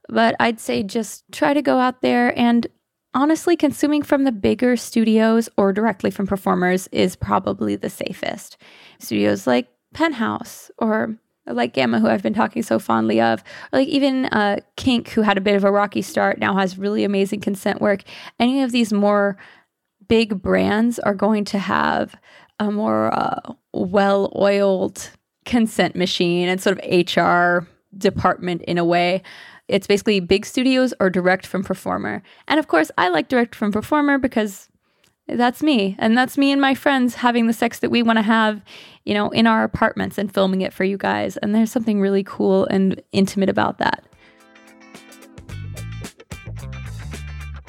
[0.09, 2.67] But I'd say just try to go out there and
[3.17, 8.59] honestly, consuming from the bigger studios or directly from performers is probably the safest.
[8.99, 13.89] Studios like Penthouse or like Gamma, who I've been talking so fondly of, or like
[13.89, 17.41] even uh, Kink, who had a bit of a rocky start, now has really amazing
[17.41, 18.03] consent work.
[18.39, 19.39] Any of these more
[20.09, 22.15] big brands are going to have
[22.61, 25.11] a more uh, well oiled
[25.47, 29.23] consent machine and sort of HR department in a way.
[29.69, 32.23] It's basically big studios or direct from performer.
[32.47, 34.69] And of course, I like direct from performer because
[35.29, 35.97] that's me.
[35.99, 38.63] And that's me and my friends having the sex that we want to have,
[39.05, 41.37] you know, in our apartments and filming it for you guys.
[41.39, 44.05] And there's something really cool and intimate about that.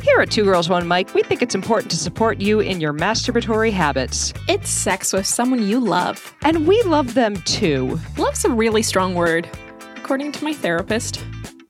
[0.04, 2.94] Here at Two Girls One Mic, we think it's important to support you in your
[2.94, 4.34] masturbatory habits.
[4.48, 6.34] It's sex with someone you love.
[6.44, 8.00] And we love them too.
[8.18, 9.50] Love's a really strong word,
[9.98, 11.22] according to my therapist.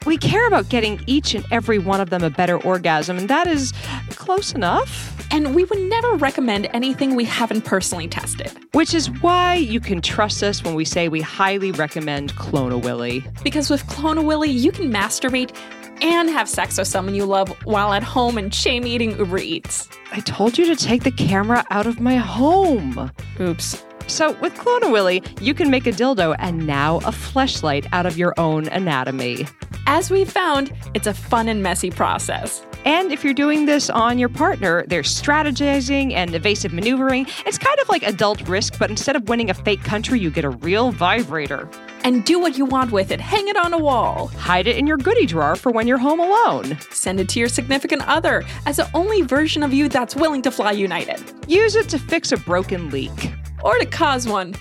[0.07, 3.45] We care about getting each and every one of them a better orgasm, and that
[3.45, 3.73] is
[4.11, 5.13] close enough.
[5.31, 8.49] And we would never recommend anything we haven't personally tested.
[8.71, 13.25] Which is why you can trust us when we say we highly recommend Clone-A-Willy.
[13.43, 15.53] Because with Clone-A-Willy, you can masturbate
[16.01, 19.89] and have sex with someone you love while at home and shame eating Uber Eats.
[20.13, 23.11] I told you to take the camera out of my home.
[23.41, 23.83] Oops.
[24.07, 28.33] So, with Clone-A-Willy, you can make a dildo and now a fleshlight out of your
[28.37, 29.45] own anatomy.
[29.85, 32.65] As we've found, it's a fun and messy process.
[32.85, 37.27] And if you're doing this on your partner, there's strategizing and evasive maneuvering.
[37.45, 40.45] It's kind of like adult risk, but instead of winning a fake country, you get
[40.45, 41.69] a real vibrator.
[42.05, 43.19] And do what you want with it.
[43.19, 44.27] Hang it on a wall.
[44.27, 46.77] Hide it in your goodie drawer for when you're home alone.
[46.91, 50.51] Send it to your significant other as the only version of you that's willing to
[50.51, 51.21] fly united.
[51.49, 53.33] Use it to fix a broken leak
[53.67, 54.55] or to cause one.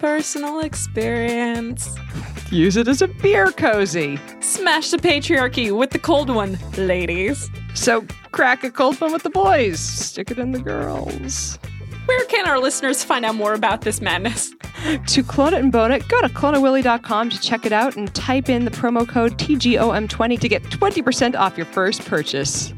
[0.00, 1.96] Personal experience.
[2.50, 4.18] Use it as a beer cozy.
[4.40, 7.48] Smash the patriarchy with the cold one, ladies.
[7.74, 11.60] So crack a cold one with the boys, stick it in the girls.
[12.06, 14.52] Where can our listeners find out more about this madness?
[15.08, 18.48] To clone it and bone it, go to cloneawilly.com to check it out and type
[18.48, 22.72] in the promo code TGOM20 to get 20% off your first purchase.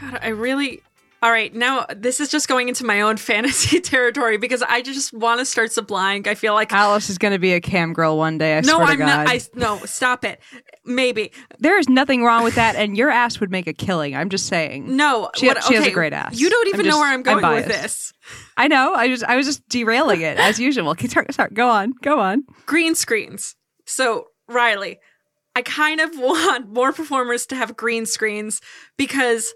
[0.00, 0.82] God, I really
[1.22, 5.12] all right, now this is just going into my own fantasy territory because I just
[5.12, 6.28] want to start supplying.
[6.28, 8.58] I feel like Alice is going to be a cam girl one day.
[8.58, 9.28] I no, I'm not.
[9.28, 10.40] I no, stop it.
[10.84, 14.14] Maybe there is nothing wrong with that, and your ass would make a killing.
[14.14, 14.94] I'm just saying.
[14.94, 16.38] No, she, what, she okay, has a great ass.
[16.38, 18.12] You don't even just, know where I'm going I'm with this.
[18.56, 18.94] I know.
[18.94, 20.94] I just I was just derailing it as usual.
[20.96, 22.44] Start, start, go on, go on.
[22.66, 23.56] Green screens.
[23.86, 24.98] So Riley,
[25.54, 28.60] I kind of want more performers to have green screens
[28.98, 29.54] because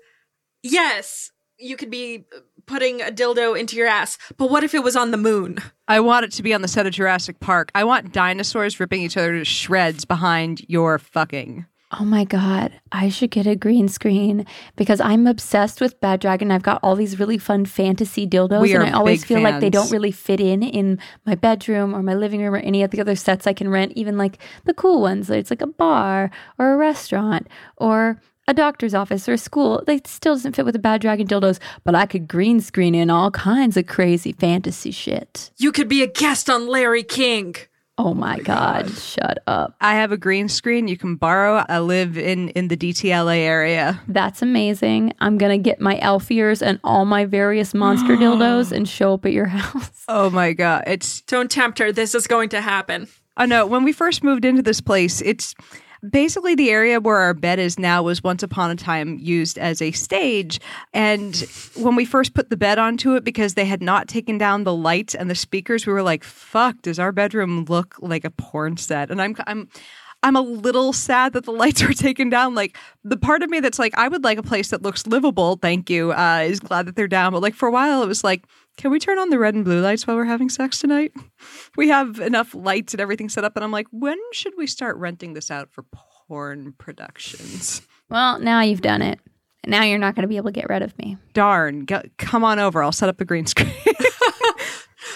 [0.62, 2.25] yes you could be
[2.66, 5.59] putting a dildo into your ass, but what if it was on the moon?
[5.88, 7.70] I want it to be on the set of Jurassic Park.
[7.75, 11.66] I want dinosaurs ripping each other to shreds behind your fucking.
[11.99, 14.46] Oh my god, I should get a green screen
[14.77, 16.53] because I'm obsessed with Bad Dragon.
[16.53, 19.55] I've got all these really fun fantasy dildos, and I always feel fans.
[19.55, 22.85] like they don't really fit in in my bedroom or my living room or any
[22.85, 23.94] of the other sets I can rent.
[23.96, 28.20] Even like the cool ones, it's like a bar or a restaurant or
[28.51, 29.83] a doctor's office or a school.
[29.87, 33.09] They still doesn't fit with the bad dragon dildos, but I could green screen in
[33.09, 35.53] all kinds of crazy fantasy shit.
[35.57, 37.55] You could be a guest on Larry King.
[37.97, 39.77] Oh my, oh god, god, shut up.
[39.81, 41.65] I have a green screen you can borrow.
[41.69, 44.01] I live in in the DTLA area.
[44.09, 45.13] That's amazing.
[45.21, 49.15] I'm going to get my elf ears and all my various monster dildos and show
[49.15, 50.03] up at your house.
[50.09, 50.85] Oh my god.
[50.89, 51.93] It's Don't tempt her.
[51.93, 53.07] This is going to happen.
[53.37, 53.65] I know.
[53.67, 55.55] When we first moved into this place, it's
[56.09, 59.83] basically the area where our bed is now was once upon a time used as
[59.83, 60.61] a stage.
[60.93, 61.37] And
[61.77, 64.75] when we first put the bed onto it, because they had not taken down the
[64.75, 68.77] lights and the speakers, we were like, fuck, does our bedroom look like a porn
[68.77, 69.11] set?
[69.11, 69.69] And I'm, I'm,
[70.23, 72.55] I'm a little sad that the lights are taken down.
[72.55, 75.57] Like the part of me that's like, I would like a place that looks livable.
[75.57, 76.13] Thank you.
[76.13, 77.33] Uh, is glad that they're down.
[77.33, 78.45] But like for a while, it was like,
[78.77, 81.13] can we turn on the red and blue lights while we're having sex tonight?
[81.77, 83.55] We have enough lights and everything set up.
[83.57, 85.85] And I'm like, when should we start renting this out for
[86.29, 87.83] porn productions?
[88.11, 89.21] Well, now you've done it.
[89.66, 91.16] now you're not going to be able to get rid of me.
[91.33, 91.85] Darn.
[91.85, 92.83] Go, come on over.
[92.83, 93.73] I'll set up the green screen.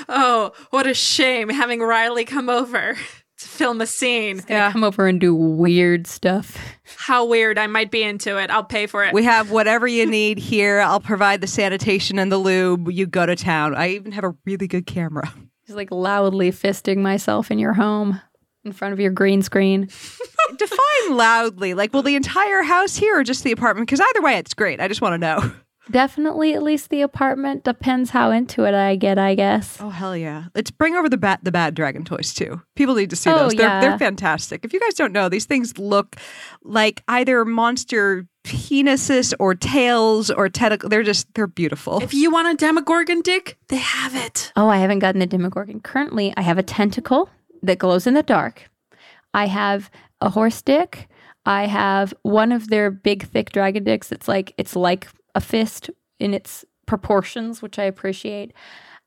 [0.08, 3.23] Oh, what a shame having Riley come over to
[3.54, 4.42] film a scene.
[4.48, 4.70] yeah.
[4.72, 6.58] Come over and do weird stuff.
[6.96, 7.58] How weird.
[7.58, 8.50] I might be into it.
[8.50, 9.14] I'll pay for it.
[9.14, 10.80] We have whatever you need here.
[10.80, 12.90] I'll provide the sanitation and the lube.
[12.90, 13.74] You go to town.
[13.74, 15.32] I even have a really good camera.
[15.66, 18.20] Just like loudly fisting myself in your home
[18.64, 19.88] in front of your green screen.
[20.56, 21.74] Define loudly.
[21.74, 23.86] Like, will the entire house here or just the apartment?
[23.86, 24.80] Because either way, it's great.
[24.80, 25.52] I just want to know.
[25.90, 27.62] Definitely at least the apartment.
[27.64, 29.78] Depends how into it I get, I guess.
[29.80, 30.44] Oh hell yeah!
[30.54, 32.62] Let's bring over the bat the bad dragon toys too.
[32.74, 33.52] People need to see Oh, those.
[33.52, 33.80] They're yeah.
[33.80, 34.64] they're fantastic.
[34.64, 36.16] If you guys don't know, these things look
[36.62, 40.88] like either monster penises or tails or tentacles.
[40.90, 42.02] They're just they're beautiful.
[42.02, 44.52] if you want a Demogorgon dick, they have it.
[44.56, 45.80] Oh, I haven't gotten the Demogorgon.
[45.80, 47.28] Currently, I have a tentacle
[47.62, 48.70] that glows in the dark.
[49.34, 51.08] I have a horse dick.
[51.44, 54.10] I have one of their big, thick dragon dicks.
[54.12, 58.52] It's like it's like a fist in its proportions, which I appreciate.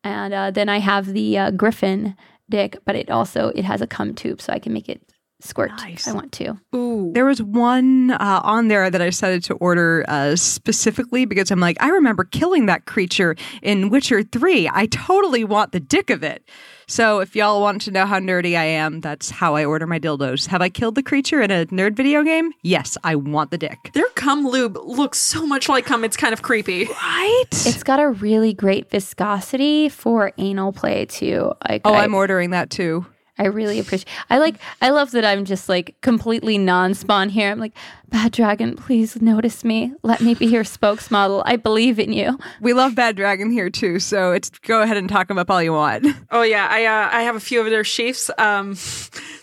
[0.03, 2.15] And uh, then I have the uh, griffin
[2.49, 5.01] dick, but it also it has a cum tube, so I can make it
[5.39, 6.07] squirt Nice.
[6.07, 6.57] I want to.
[6.75, 7.11] Ooh.
[7.13, 11.59] There was one uh, on there that I decided to order uh, specifically because I'm
[11.59, 14.69] like, I remember killing that creature in Witcher 3.
[14.73, 16.43] I totally want the dick of it.
[16.89, 19.99] So if y'all want to know how nerdy I am, that's how I order my
[19.99, 20.47] dildos.
[20.47, 22.53] Have I killed the creature in a nerd video game?
[22.63, 23.91] Yes, I want the dick.
[23.93, 26.85] Their cum lube looks so much like cum, it's kind of creepy.
[26.85, 27.43] Right?
[27.51, 31.51] It's got a really great viscosity for anal play too.
[31.67, 33.05] Like oh, I, I'm ordering that too.
[33.39, 34.07] I really appreciate.
[34.29, 34.55] I like.
[34.81, 37.51] I love that I'm just like completely non-spawn here.
[37.51, 37.73] I'm like,
[38.09, 39.93] Bad Dragon, please notice me.
[40.01, 41.43] Let me be your spokesmodel.
[41.45, 42.39] I believe in you.
[42.61, 45.61] We love Bad Dragon here too, so it's go ahead and talk them up all
[45.61, 46.05] you want.
[46.31, 48.29] Oh yeah, I uh, I have a few of their sheafs.
[48.39, 48.75] Um,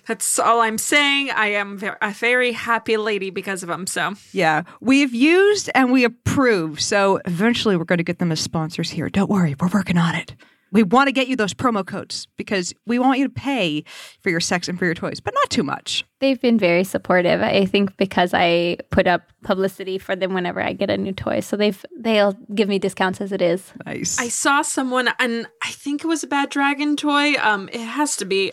[0.07, 1.31] that's all I'm saying.
[1.31, 3.87] I am ve- a very happy lady because of them.
[3.87, 6.81] So Yeah, we've used and we approve.
[6.81, 9.09] So eventually we're going to get them as sponsors here.
[9.09, 10.35] Don't worry, we're working on it.
[10.75, 13.85] We want to get you those promo codes because we want you to pay
[14.21, 16.05] for your sex and for your toys, but not too much.
[16.19, 17.41] They've been very supportive.
[17.41, 21.41] I think because I put up publicity for them whenever I get a new toy,
[21.41, 23.73] so they've they'll give me discounts as it is.
[23.87, 24.19] Nice.
[24.19, 27.35] I saw someone, and I think it was a bad dragon toy.
[27.41, 28.53] Um, it has to be.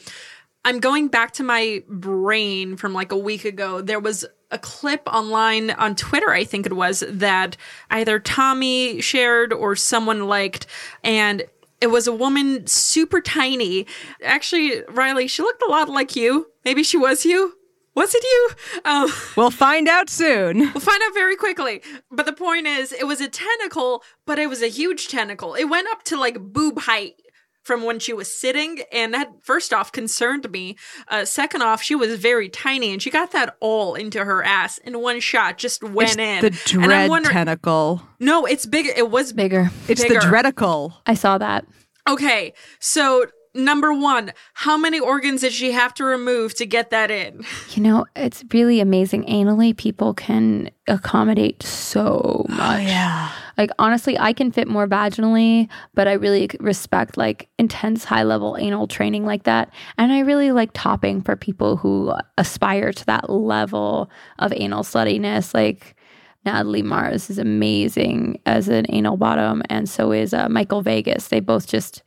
[0.63, 3.81] I'm going back to my brain from like a week ago.
[3.81, 7.57] There was a clip online on Twitter, I think it was, that
[7.89, 10.67] either Tommy shared or someone liked,
[11.03, 11.43] and
[11.81, 13.87] it was a woman super tiny.
[14.23, 16.47] Actually, Riley, she looked a lot like you.
[16.63, 17.57] Maybe she was you.
[17.93, 18.49] Was it you?
[18.85, 20.59] Um, we'll find out soon.
[20.59, 21.81] We'll find out very quickly.
[22.09, 25.55] But the point is, it was a tentacle, but it was a huge tentacle.
[25.55, 27.15] It went up to like boob height
[27.63, 28.79] from when she was sitting.
[28.91, 30.77] And that, first off, concerned me.
[31.07, 34.77] Uh, second off, she was very tiny and she got that all into her ass
[34.79, 36.41] in one shot, just went It's in.
[36.41, 36.47] the
[36.81, 38.01] and I'm Dredd wondering- tentacle.
[38.19, 38.91] No, it's bigger.
[38.95, 39.69] It was Bigger.
[39.87, 40.19] It's bigger.
[40.19, 40.93] the dreadicle.
[41.05, 41.65] I saw that.
[42.09, 47.11] Okay, so number one, how many organs did she have to remove to get that
[47.11, 47.43] in?
[47.71, 49.23] You know, it's really amazing.
[49.25, 52.83] Anally, people can accommodate so much.
[52.83, 53.29] yeah.
[53.61, 58.57] Like honestly, I can fit more vaginally, but I really respect like intense high level
[58.59, 59.71] anal training like that.
[59.99, 64.09] And I really like topping for people who aspire to that level
[64.39, 65.53] of anal sluttiness.
[65.53, 65.95] Like
[66.43, 71.27] Natalie Mars is amazing as an anal bottom, and so is uh, Michael Vegas.
[71.27, 72.01] They both just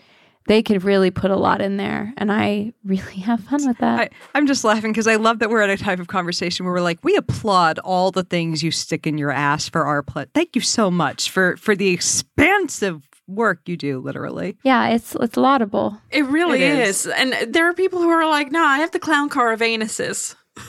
[0.47, 3.99] they could really put a lot in there, and I really have fun with that.
[4.01, 6.75] I, I'm just laughing because I love that we're at a type of conversation where
[6.75, 10.27] we're like, we applaud all the things you stick in your ass for our ple-
[10.35, 14.57] Thank you so much for for the expansive work you do, literally.
[14.65, 15.99] yeah, it's it's laudable.
[16.11, 17.07] It really It is.
[17.07, 20.35] And there are people who are like, nah, I have the clown car of anuses.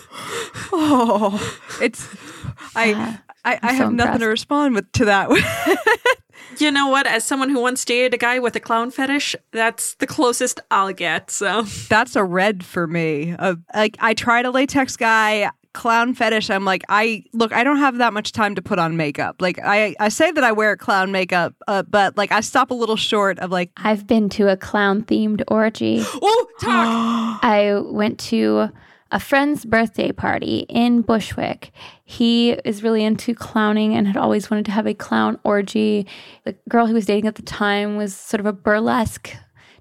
[0.72, 2.08] Oh, it's
[2.76, 5.30] I Yeah, I, I I'm so have nothing to respond with to that.
[6.58, 7.08] You know what?
[7.08, 10.94] As someone who once dated a guy with a clown fetish, that's the closest I'll
[10.94, 11.32] get.
[11.32, 13.36] So That's a red for me.
[13.38, 15.50] Uh, like I tried a latex guy.
[15.74, 16.50] Clown fetish.
[16.50, 17.52] I'm like, I look.
[17.52, 19.42] I don't have that much time to put on makeup.
[19.42, 22.74] Like, I, I say that I wear clown makeup, uh, but like, I stop a
[22.74, 26.02] little short of like, I've been to a clown themed orgy.
[26.14, 27.40] Oh, talk.
[27.44, 28.70] I went to
[29.12, 31.72] a friend's birthday party in Bushwick.
[32.04, 36.08] He is really into clowning and had always wanted to have a clown orgy.
[36.44, 39.36] The girl he was dating at the time was sort of a burlesque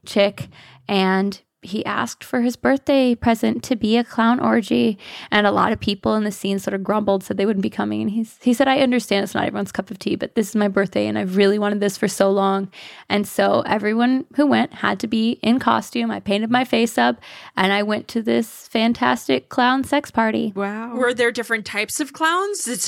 [0.04, 0.48] chick,
[0.86, 4.98] and he asked for his birthday present to be a clown orgy.
[5.30, 7.70] And a lot of people in the scene sort of grumbled, said they wouldn't be
[7.70, 8.02] coming.
[8.02, 10.56] And he's, he said, I understand it's not everyone's cup of tea, but this is
[10.56, 12.70] my birthday and I've really wanted this for so long.
[13.08, 16.10] And so everyone who went had to be in costume.
[16.10, 17.20] I painted my face up
[17.56, 20.52] and I went to this fantastic clown sex party.
[20.54, 20.94] Wow.
[20.96, 22.64] Were there different types of clowns?
[22.64, 22.80] Did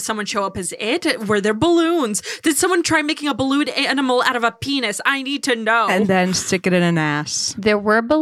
[0.00, 1.26] someone show up as it?
[1.26, 2.22] Were there balloons?
[2.42, 5.00] Did someone try making a balloon animal out of a penis?
[5.04, 5.88] I need to know.
[5.88, 7.54] and then stick it in an ass.
[7.58, 8.19] There were balloons.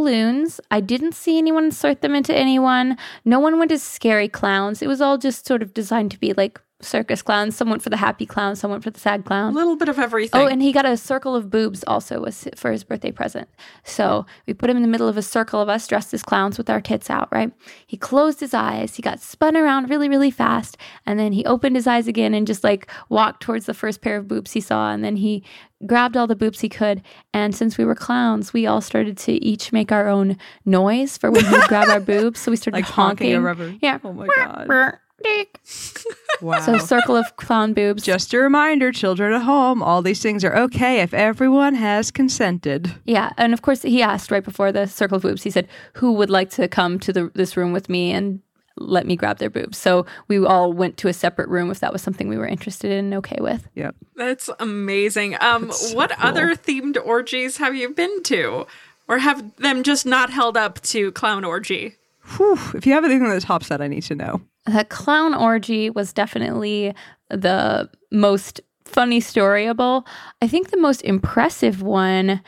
[0.71, 2.97] I didn't see anyone insert them into anyone.
[3.25, 4.81] No one went as scary clowns.
[4.81, 7.55] It was all just sort of designed to be like circus clowns.
[7.55, 9.51] Some went for the happy clown, some went for the sad clown.
[9.51, 10.39] a little bit of everything.
[10.41, 13.49] Oh, and he got a circle of boobs also was for his birthday present.
[13.83, 16.57] So we put him in the middle of a circle of us dressed as clowns
[16.57, 17.51] with our tits out, right?
[17.85, 18.95] He closed his eyes.
[18.95, 20.77] He got spun around really, really fast.
[21.05, 24.17] And then he opened his eyes again and just like walked towards the first pair
[24.17, 24.91] of boobs he saw.
[24.91, 25.43] And then he
[25.85, 27.01] grabbed all the boobs he could.
[27.33, 31.29] And since we were clowns, we all started to each make our own noise for
[31.31, 32.39] when he would grab our boobs.
[32.39, 33.79] So we started Like honking honking.
[33.81, 33.99] Yeah.
[34.03, 34.67] Oh my god.
[35.23, 35.59] Dick.
[36.41, 36.61] Wow.
[36.61, 38.03] So circle of clown boobs.
[38.03, 42.93] Just a reminder, children at home, all these things are okay if everyone has consented.
[43.05, 45.43] Yeah, and of course he asked right before the circle of boobs.
[45.43, 48.41] He said, "Who would like to come to the this room with me and
[48.77, 51.91] let me grab their boobs?" So we all went to a separate room if that
[51.91, 53.67] was something we were interested in and okay with.
[53.75, 53.95] Yep.
[54.15, 55.35] That's amazing.
[55.41, 56.25] Um, That's so what cool.
[56.27, 58.65] other themed orgies have you been to?
[59.09, 61.95] Or have them just not held up to clown orgy?
[62.37, 62.59] Whew.
[62.75, 64.41] If you have anything that tops that, I need to know.
[64.69, 66.93] The clown orgy was definitely
[67.29, 70.05] the most funny storyable.
[70.41, 72.41] I think the most impressive one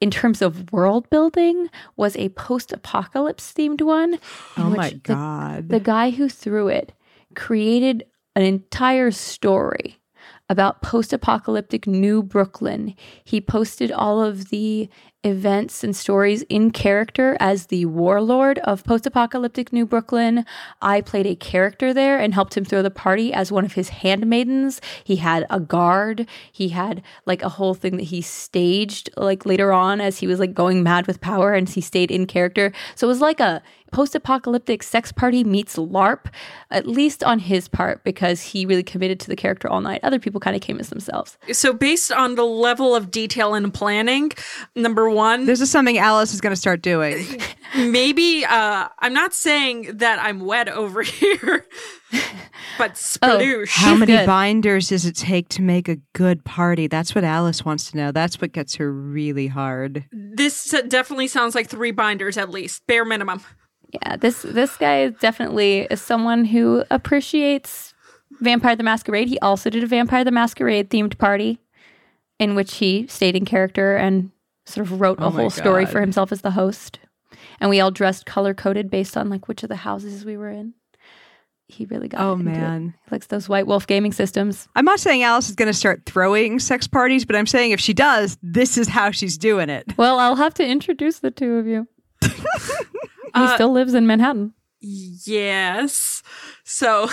[0.00, 4.18] in terms of world building was a post-apocalypse themed one.
[4.56, 5.68] Oh my the god.
[5.68, 6.92] the guy who threw it
[7.34, 8.04] created
[8.36, 10.00] an entire story
[10.48, 12.94] about post apocalyptic New Brooklyn.
[13.24, 14.88] He posted all of the
[15.24, 20.44] events and stories in character as the warlord of post apocalyptic New Brooklyn.
[20.80, 23.88] I played a character there and helped him throw the party as one of his
[23.88, 24.80] handmaidens.
[25.02, 26.28] He had a guard.
[26.52, 30.38] He had like a whole thing that he staged like later on as he was
[30.38, 32.72] like going mad with power and he stayed in character.
[32.94, 36.26] So it was like a post apocalyptic sex party meets LARP,
[36.70, 40.00] at least on his part, because he really committed to the character all night.
[40.02, 41.38] Other people kind of came as themselves.
[41.52, 44.32] So, based on the level of detail and planning,
[44.74, 47.24] number one, This is something Alice is going to start doing.
[47.76, 51.66] maybe uh, I'm not saying that I'm wet over here,
[52.78, 53.68] but sploosh.
[53.70, 54.26] How many good.
[54.26, 56.86] binders does it take to make a good party?
[56.86, 58.12] That's what Alice wants to know.
[58.12, 60.04] That's what gets her really hard.
[60.12, 63.42] This definitely sounds like three binders at least, bare minimum.
[63.90, 67.94] Yeah, this this guy is definitely is someone who appreciates
[68.40, 69.28] Vampire the Masquerade.
[69.28, 71.58] He also did a Vampire the Masquerade themed party
[72.38, 74.30] in which he stayed in character and
[74.66, 76.98] sort of wrote Oh a whole story for himself as the host.
[77.60, 80.50] And we all dressed color coded based on like which of the houses we were
[80.50, 80.74] in.
[81.66, 82.54] He really got Oh, into it.
[82.54, 82.94] man.
[83.04, 84.68] He likes those White Wolf gaming systems.
[84.76, 87.80] I'm not saying Alice is going to start throwing sex parties, but I'm saying if
[87.80, 89.84] she does, this is how she's doing it.
[89.96, 91.86] Well, I'll have to introduce the two of you.
[93.38, 94.54] he Uh, still lives in Manhattan.
[94.80, 96.22] Yes.
[96.64, 97.08] So,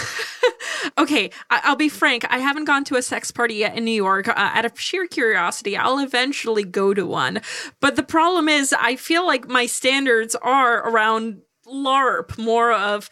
[0.98, 2.26] okay, I- I'll be frank.
[2.30, 4.28] I haven't gone to a sex party yet in New York.
[4.28, 7.42] Uh, out of sheer curiosity, I'll eventually go to one.
[7.80, 13.10] But the problem is, I feel like my standards are around LARP, more of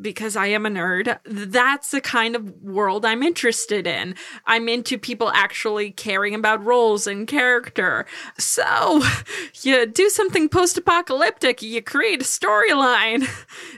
[0.00, 4.14] because I am a nerd, that's the kind of world I'm interested in.
[4.44, 8.06] I'm into people actually caring about roles and character.
[8.38, 9.02] So,
[9.62, 13.28] you do something post apocalyptic, you create a storyline.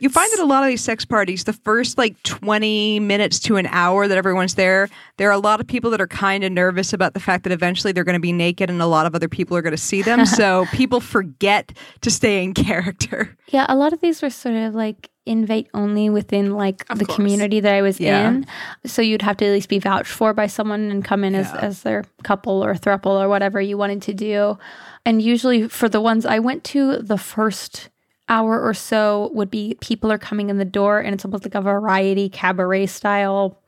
[0.01, 3.57] You find that a lot of these sex parties, the first like 20 minutes to
[3.57, 6.53] an hour that everyone's there, there are a lot of people that are kind of
[6.53, 9.14] nervous about the fact that eventually they're going to be naked and a lot of
[9.14, 10.26] other people are going to see them.
[10.39, 13.37] so people forget to stay in character.
[13.49, 17.05] Yeah, a lot of these were sort of like invite only within like Of the
[17.05, 17.16] course.
[17.16, 18.29] community that I was Yeah.
[18.29, 18.47] in.
[18.87, 21.47] So you'd have to at least be vouched for by someone and come in as,
[21.55, 21.61] Yeah.
[21.61, 24.59] as their couple or throuple or whatever you wanted to do.
[25.07, 27.89] And usually for the ones I went to, the first
[28.29, 31.55] hour or so would be people are coming in the door and it's almost like
[31.55, 33.59] a variety cabaret style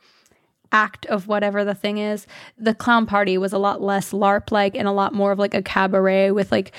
[0.72, 2.26] act of whatever the thing is.
[2.58, 5.54] The clown party was a lot less LARP like and a lot more of like
[5.54, 6.72] a cabaret with like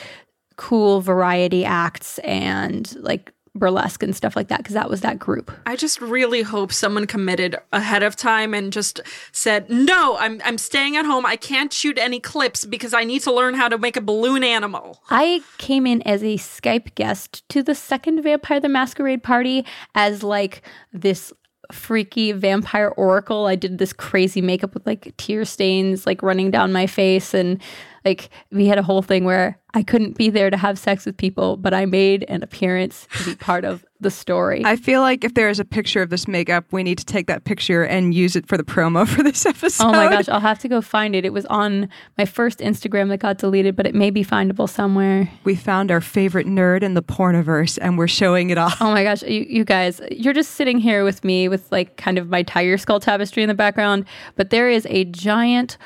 [0.57, 5.52] cool variety acts and like burlesque and stuff like that because that was that group.
[5.66, 10.58] I just really hope someone committed ahead of time and just said, "No, I'm I'm
[10.58, 11.26] staying at home.
[11.26, 14.43] I can't shoot any clips because I need to learn how to make a balloon
[14.43, 19.66] animal." I came in as a Skype guest to the second Vampire the Masquerade party
[19.95, 20.62] as like
[20.93, 21.34] this
[21.72, 23.45] freaky vampire oracle.
[23.47, 27.62] I did this crazy makeup with like tear stains like running down my face and
[28.06, 31.16] like we had a whole thing where I couldn't be there to have sex with
[31.16, 34.64] people, but I made an appearance to be part of the story.
[34.66, 37.28] I feel like if there is a picture of this makeup, we need to take
[37.28, 39.86] that picture and use it for the promo for this episode.
[39.86, 41.24] Oh my gosh, I'll have to go find it.
[41.24, 41.88] It was on
[42.18, 45.30] my first Instagram that got deleted, but it may be findable somewhere.
[45.43, 48.82] We found our favorite nerd in the porniverse and we're showing it off.
[48.82, 52.18] Oh my gosh, you, you guys, you're just sitting here with me with like kind
[52.18, 55.78] of my tiger skull tapestry in the background, but there is a giant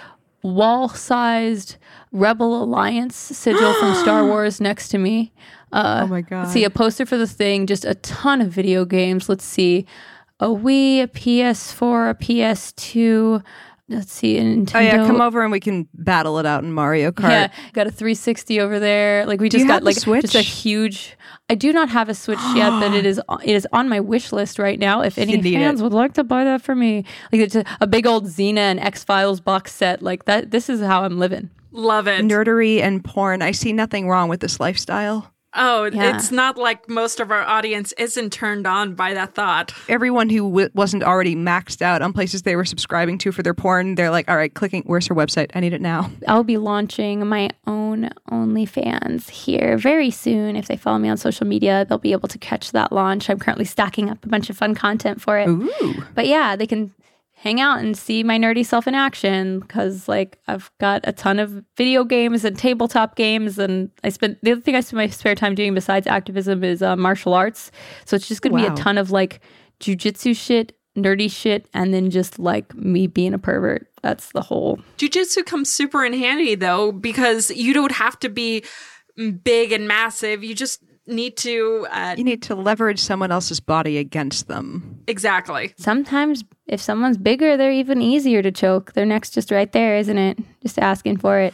[0.42, 1.78] wall sized
[2.16, 5.34] Rebel Alliance sigil from Star Wars next to me.
[5.72, 6.48] Uh, Oh my God.
[6.48, 9.28] See, a poster for the thing, just a ton of video games.
[9.28, 9.86] Let's see,
[10.40, 13.44] a Wii, a PS4, a PS2.
[13.88, 14.76] Let's see, Nintendo.
[14.76, 17.30] Oh yeah, come over and we can battle it out in Mario Kart.
[17.30, 19.28] Yeah, got a 360 over there.
[19.28, 21.16] Like we just got like just a huge.
[21.52, 24.32] I do not have a Switch yet, but it is it is on my wish
[24.32, 25.02] list right now.
[25.02, 25.84] If any You fans it.
[25.84, 28.80] would like to buy that for me, like it's a, a big old Xena and
[28.80, 30.50] X Files box set, like that.
[30.50, 31.52] This is how I'm living.
[31.76, 32.24] Love it.
[32.24, 33.42] Nerdery and porn.
[33.42, 35.32] I see nothing wrong with this lifestyle.
[35.58, 36.16] oh, Yeah.
[36.16, 39.74] it's not like most of our audience isn't turned on by that thought.
[39.88, 43.54] Everyone who w- wasn't already maxed out on places they were subscribing to for their
[43.54, 45.52] porn, they're like, all right, clicking, where's her website?
[45.56, 46.12] I need it now.
[46.28, 50.56] I'll be launching my own OnlyFans here very soon.
[50.56, 53.30] If they follow me on social media, they'll be able to catch that launch.
[53.30, 55.48] I'm currently stacking up a bunch of fun content for it.
[55.48, 56.04] Ooh.
[56.14, 56.94] But yeah, they can
[57.46, 61.38] hang out and see my nerdy self in action because like I've got a ton
[61.38, 65.08] of video games and tabletop games and I spent the other thing I spend my
[65.08, 67.70] spare time doing besides activism is uh, martial arts.
[68.06, 69.42] So it's just gonna be a ton of like
[69.80, 73.92] jujitsu shit, nerdy shit, and then just like me being a pervert.
[74.02, 78.64] That's the whole Jiu-jitsu comes super in handy though because you don't have to be
[79.44, 80.44] big and massive.
[80.44, 85.00] You just need to uh, You need to leverage someone else's body against them.
[85.08, 85.74] exactly.
[85.78, 88.94] sometimes if someone's bigger, they're even easier to choke.
[88.94, 90.40] Their neck's just right there, isn't it?
[90.62, 91.54] Just asking for it.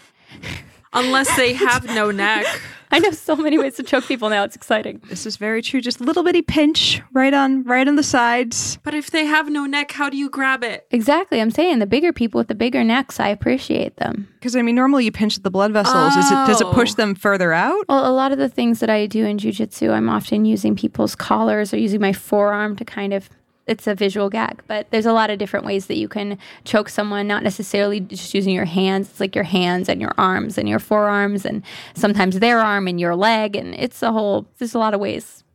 [0.93, 2.45] Unless they have no neck.
[2.93, 4.43] I know so many ways to choke people now.
[4.43, 5.01] It's exciting.
[5.09, 5.81] This is very true.
[5.81, 8.77] Just a little bitty pinch right on right on the sides.
[8.83, 10.87] But if they have no neck, how do you grab it?
[10.91, 11.39] Exactly.
[11.41, 14.27] I'm saying the bigger people with the bigger necks, I appreciate them.
[14.33, 16.15] Because I mean, normally you pinch at the blood vessels.
[16.15, 16.95] Is it does it push Oh.
[16.95, 17.85] them further out?
[17.87, 21.15] Well, a lot of the things that I do in jujitsu, I'm often using people's
[21.15, 23.29] collars or using my forearm to kind of.
[23.71, 26.89] It's a visual gag, but there's a lot of different ways that you can choke
[26.89, 29.09] someone, not necessarily just using your hands.
[29.09, 31.63] It's like your hands and your arms and your forearms, and
[31.95, 33.55] sometimes their arm and your leg.
[33.55, 35.45] And it's a whole, there's a lot of ways.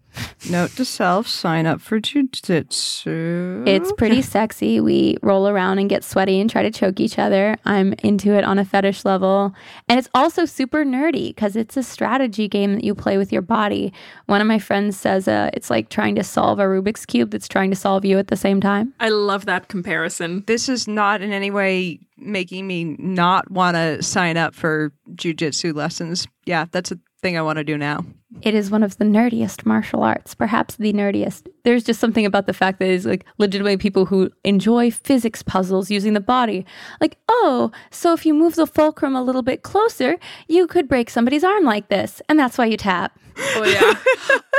[0.50, 3.66] Note to self: sign up for jujitsu.
[3.66, 4.80] It's pretty sexy.
[4.80, 7.56] We roll around and get sweaty and try to choke each other.
[7.64, 9.54] I'm into it on a fetish level.
[9.88, 13.42] And it's also super nerdy because it's a strategy game that you play with your
[13.42, 13.92] body.
[14.26, 17.48] One of my friends says uh, it's like trying to solve a Rubik's Cube that's
[17.48, 18.94] trying to solve you at the same time.
[19.00, 20.44] I love that comparison.
[20.46, 25.74] this is not in any way making me not want to sign up for jujitsu
[25.74, 26.26] lessons.
[26.44, 28.04] Yeah, that's a thing I want to do now.
[28.42, 31.48] It is one of the nerdiest martial arts, perhaps the nerdiest.
[31.64, 35.90] There's just something about the fact that it's like legitimately people who enjoy physics puzzles
[35.90, 36.64] using the body.
[37.00, 40.16] Like, oh, so if you move the fulcrum a little bit closer,
[40.48, 42.22] you could break somebody's arm like this.
[42.28, 43.18] And that's why you tap.
[43.38, 44.40] Oh yeah.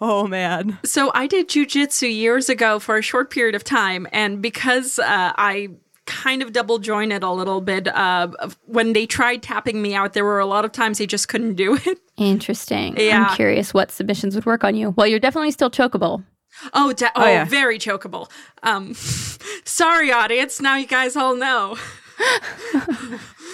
[0.00, 0.78] Oh man.
[0.84, 5.32] So I did jujitsu years ago for a short period of time, and because uh,
[5.36, 5.70] I
[6.06, 8.28] kind of double jointed a little bit, uh,
[8.66, 11.54] when they tried tapping me out, there were a lot of times they just couldn't
[11.54, 11.98] do it.
[12.16, 12.96] Interesting.
[12.96, 13.26] Yeah.
[13.26, 14.90] I'm curious what submissions would work on you.
[14.90, 16.24] Well, you're definitely still chokeable.
[16.72, 17.44] Oh, de- oh, yeah.
[17.44, 18.30] very chokeable.
[18.62, 18.94] Um,
[19.64, 20.60] sorry, audience.
[20.60, 21.76] Now you guys all know.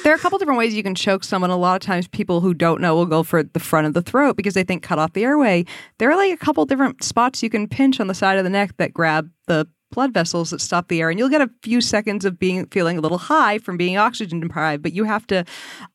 [0.02, 1.50] There are a couple different ways you can choke someone.
[1.50, 4.02] A lot of times, people who don't know will go for the front of the
[4.02, 5.64] throat because they think cut off the airway.
[5.98, 8.50] There are like a couple different spots you can pinch on the side of the
[8.50, 11.80] neck that grab the blood vessels that stop the air, and you'll get a few
[11.80, 14.82] seconds of being feeling a little high from being oxygen deprived.
[14.82, 15.44] But you have to,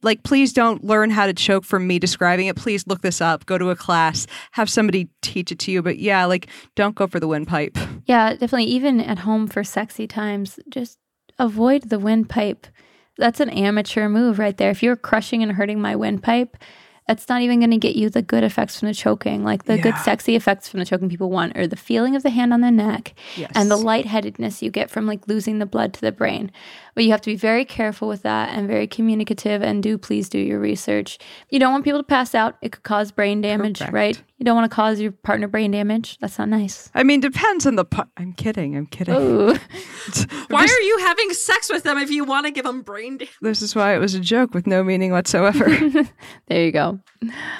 [0.02, 2.56] like, please don't learn how to choke from me describing it.
[2.56, 3.46] Please look this up.
[3.46, 4.26] Go to a class.
[4.52, 5.82] Have somebody teach it to you.
[5.82, 7.78] But yeah, like, don't go for the windpipe.
[8.06, 8.66] Yeah, definitely.
[8.66, 10.98] Even at home for sexy times, just
[11.38, 12.68] avoid the windpipe.
[13.18, 14.70] That's an amateur move right there.
[14.70, 16.56] If you're crushing and hurting my windpipe,
[17.08, 19.44] that's not even going to get you the good effects from the choking.
[19.44, 22.30] Like the good sexy effects from the choking people want are the feeling of the
[22.30, 23.52] hand on the neck Yes.
[23.56, 26.52] and the lightheadedness you get from like losing the blood to the brain.
[26.98, 30.30] But you have to be very careful with that and very communicative and do please
[30.30, 31.20] do your research.
[31.52, 32.56] You don't want people to pass out.
[32.64, 33.94] It could cause brain damage, Correct.
[33.94, 34.24] right?
[34.40, 36.18] You don't want to cause your partner brain damage.
[36.20, 36.92] That's not nice.
[36.96, 37.86] I mean, depends on the.
[37.86, 38.76] Pu- I'm kidding.
[38.76, 39.14] I'm kidding.
[40.50, 43.34] Why are you having sex with them if you want to give them brain damage?
[43.42, 45.68] This is why it was a joke with no meaning whatsoever.
[46.48, 47.00] There you go.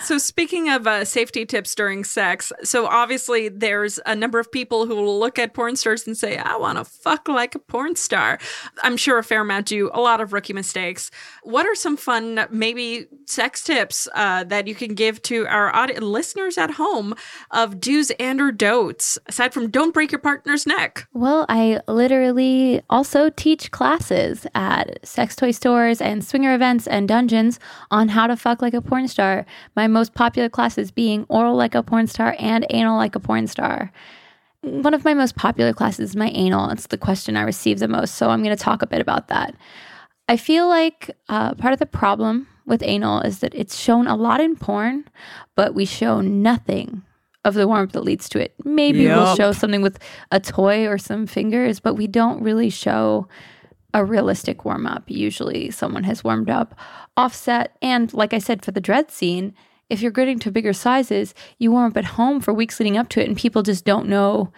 [0.02, 0.18] so.
[0.18, 4.86] So, speaking of uh, safety tips during sex, so obviously there's a number of people
[4.88, 7.96] who will look at porn stars and say, I want to fuck like a porn
[7.96, 8.40] star.
[8.82, 11.12] I'm sure a fair amount do a lot of rookie mistakes.
[11.44, 16.00] What are some fun, maybe sex tips uh, that you can give to our audi-
[16.00, 17.14] listeners at home
[17.52, 21.08] of do's and or don'ts, aside from don't break your partner's neck?
[21.14, 27.60] Well, I literally also teach classes at sex toy stores and swinger events and dungeons
[27.92, 29.46] on how to fuck like a porn star.
[29.76, 33.48] My most popular classes being oral like a porn star and anal like a porn
[33.48, 33.92] star.
[34.62, 36.70] One of my most popular classes is my anal.
[36.70, 39.28] It's the question I receive the most, so I'm going to talk a bit about
[39.28, 39.56] that.
[40.28, 44.16] I feel like uh, part of the problem with anal is that it's shown a
[44.16, 45.06] lot in porn,
[45.56, 47.04] but we show nothing
[47.46, 48.54] of the warmth that leads to it.
[48.66, 50.00] Maybe we'll show something with
[50.32, 53.30] a toy or some fingers, but we don't really show
[53.94, 55.04] a realistic warm up.
[55.08, 56.76] Usually someone has warmed up
[57.16, 57.78] offset.
[57.82, 59.54] And like I said, for the Dredd scene,
[59.90, 63.10] if you're getting to bigger sizes, you warm up at home for weeks leading up
[63.10, 64.52] to it, and people just don't know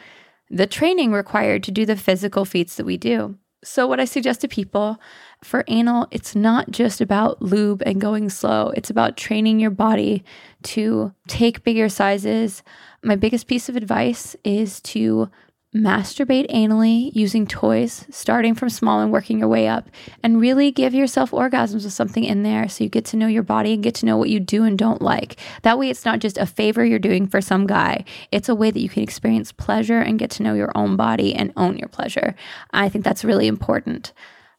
[0.50, 3.38] the training required to do the physical feats that we do.
[3.64, 5.00] So, what I suggest to people
[5.44, 10.24] for anal, it's not just about lube and going slow, it's about training your body
[10.64, 12.64] to take bigger sizes.
[13.04, 15.30] My biggest piece of advice is to
[15.76, 19.88] masturbate anally using toys, starting from small and working your way up,
[20.24, 23.43] and really give yourself orgasms with something in there so you get to know your
[23.43, 25.39] body and get to know what you do and don't like.
[25.61, 28.72] That way, it's not just a favor you're doing for some guy, it's a way
[28.72, 31.89] that you can experience pleasure and get to know your own body and own your
[31.89, 32.36] pleasure.
[32.72, 34.11] I think that's really important.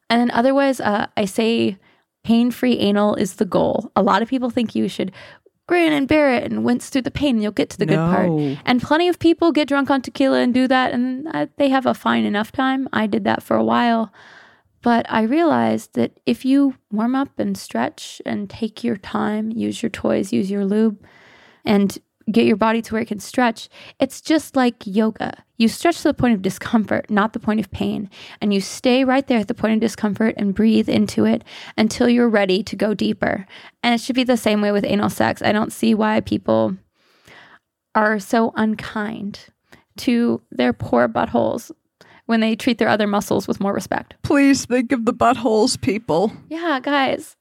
[0.08, 1.76] And then, otherwise, uh, I say
[2.22, 3.90] pain free anal is the goal.
[3.96, 5.12] A lot of people think you should
[5.71, 7.95] grin and bear it and wince through the pain and you'll get to the good
[8.14, 8.29] part.
[8.66, 11.87] And plenty of people get drunk on tequila and do that, and uh, they have
[11.87, 12.89] a fine enough time.
[12.93, 14.12] I did that for a while.
[14.83, 19.81] But I realized that if you warm up and stretch and take your time, use
[19.81, 20.99] your toys, use your lube,
[21.64, 21.97] and
[22.31, 23.68] get your body to where it can stretch,
[23.99, 25.45] it's just like yoga.
[25.57, 28.09] You stretch to the point of discomfort, not the point of pain.
[28.41, 31.45] And you stay right there at the point of discomfort and breathe into it
[31.76, 33.47] until you're ready to go deeper.
[33.83, 35.43] And it should be the same way with anal sex.
[35.43, 36.76] I don't see why people
[37.95, 39.41] are so unkind
[39.99, 41.70] to their poor buttholes
[42.26, 44.14] when they treat their other muscles with more respect.
[44.22, 46.33] Please think of the buttholes, people.
[46.49, 47.37] Yeah, guys,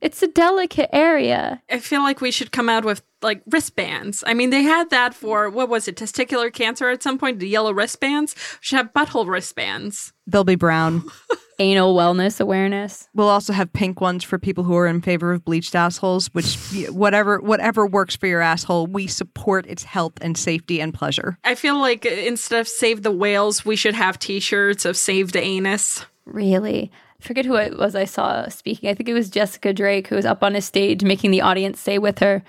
[0.00, 1.62] it's a delicate area.
[1.70, 4.24] I feel like we should come out with like wristbands.
[4.26, 7.48] I mean, they had that for what was it, testicular cancer at some point, the
[7.48, 8.34] yellow wristbands.
[8.34, 10.12] We should have butthole wristbands.
[10.26, 11.04] They'll be brown.
[11.58, 13.08] Anal wellness awareness.
[13.14, 16.56] We'll also have pink ones for people who are in favor of bleached assholes, which
[16.90, 21.38] whatever whatever works for your asshole, we support its health and safety and pleasure.
[21.44, 25.32] I feel like uh, instead of save the whales, we should have t-shirts of save
[25.32, 26.04] the anus.
[26.24, 26.90] Really.
[27.20, 28.90] I forget who it was I saw speaking.
[28.90, 31.78] I think it was Jessica Drake who was up on a stage making the audience
[31.78, 32.42] say with her,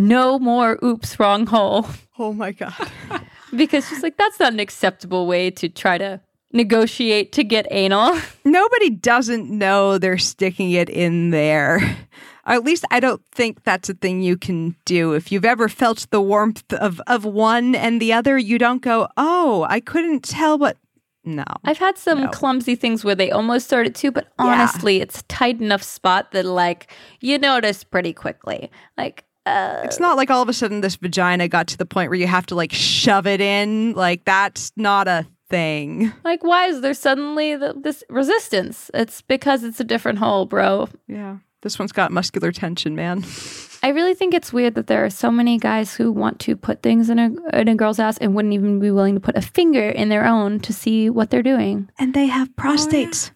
[0.00, 1.86] No more oops, wrong hole.
[2.18, 2.74] Oh my god.
[3.56, 6.20] because she's like, that's not an acceptable way to try to
[6.52, 8.18] negotiate to get anal.
[8.44, 11.76] Nobody doesn't know they're sticking it in there.
[12.46, 15.12] Or at least I don't think that's a thing you can do.
[15.12, 19.06] If you've ever felt the warmth of, of one and the other, you don't go,
[19.16, 20.76] oh, I couldn't tell what.
[21.22, 21.44] No.
[21.64, 22.28] I've had some No.
[22.30, 24.46] clumsy things where they almost started to, but Yeah.
[24.46, 26.90] honestly, it's a tight enough spot that like
[27.20, 28.70] you notice pretty quickly.
[28.96, 32.10] Like, uh, It's not like all of a sudden this vagina got to the point
[32.10, 33.92] where you have to like shove it in.
[33.92, 36.12] Like, that's not a thing.
[36.24, 38.90] like why is there suddenly the, this resistance?
[38.94, 40.88] It's because it's a different hole, bro.
[41.08, 41.38] Yeah.
[41.62, 43.22] This one's got muscular tension, man.
[43.82, 46.82] I really think it's weird that there are so many guys who want to put
[46.82, 49.42] things in a in a girl's ass and wouldn't even be willing to put a
[49.42, 51.90] finger in their own to see what they're doing.
[51.98, 53.30] And they have prostates.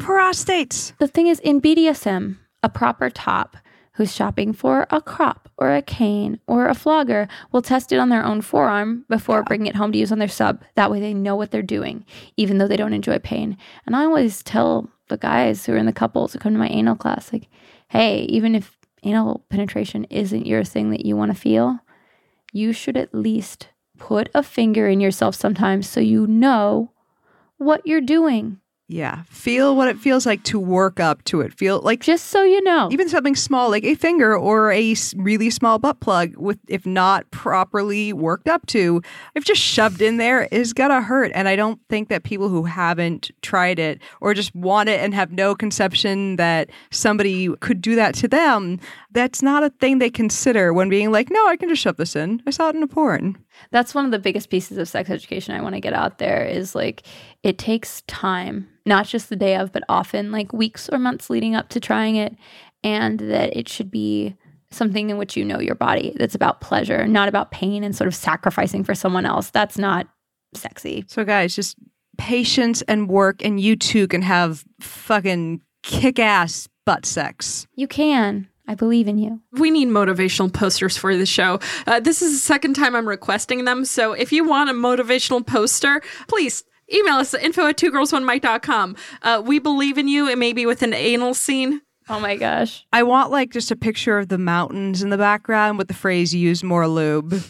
[0.00, 0.92] Prostates.
[0.98, 3.56] The thing is, in BDSM, a proper top
[3.96, 8.10] who's shopping for a crop or a cane or a flogger will test it on
[8.10, 10.62] their own forearm before bringing it home to use on their sub.
[10.74, 12.04] That way they know what they're doing,
[12.36, 13.56] even though they don't enjoy pain.
[13.86, 16.68] And I always tell the guys who are in the couples who come to my
[16.68, 17.48] anal class, like,
[17.88, 21.78] hey, even if anal penetration isn't your thing that you want to feel,
[22.52, 23.68] you should at least
[23.98, 26.92] put a finger in yourself sometimes so you know
[27.56, 28.60] what you're doing.
[28.88, 29.24] Yeah.
[29.28, 31.52] Feel what it feels like to work up to it.
[31.52, 32.88] Feel like Just so you know.
[32.92, 37.28] even something small like a finger or a really small butt plug with if not
[37.32, 39.02] properly worked up to
[39.34, 42.64] if just shoved in there is gonna hurt and i don't think that people who
[42.64, 47.94] haven't tried it or just want it and have no conception that somebody could do
[47.96, 48.78] that to them
[49.10, 52.14] that's not a thing they consider when being like no i can just shove this
[52.14, 53.36] in i saw it in a porn
[53.70, 56.44] that's one of the biggest pieces of sex education I want to get out there
[56.44, 57.04] is like
[57.42, 61.54] it takes time, not just the day of, but often like weeks or months leading
[61.54, 62.34] up to trying it,
[62.82, 64.36] and that it should be
[64.70, 68.08] something in which you know your body that's about pleasure, not about pain and sort
[68.08, 69.50] of sacrificing for someone else.
[69.50, 70.08] That's not
[70.54, 71.04] sexy.
[71.08, 71.76] So, guys, just
[72.18, 77.66] patience and work, and you too can have fucking kick ass butt sex.
[77.74, 78.48] You can.
[78.68, 79.40] I believe in you.
[79.52, 81.60] We need motivational posters for the show.
[81.86, 83.84] Uh, this is the second time I'm requesting them.
[83.84, 88.12] So if you want a motivational poster, please email us at info at two girls
[88.12, 88.96] one mic.com.
[89.22, 90.28] Uh, we believe in you.
[90.28, 91.82] It may be with an anal scene.
[92.08, 92.86] Oh my gosh.
[92.92, 96.32] I want like just a picture of the mountains in the background with the phrase
[96.32, 97.42] use more lube.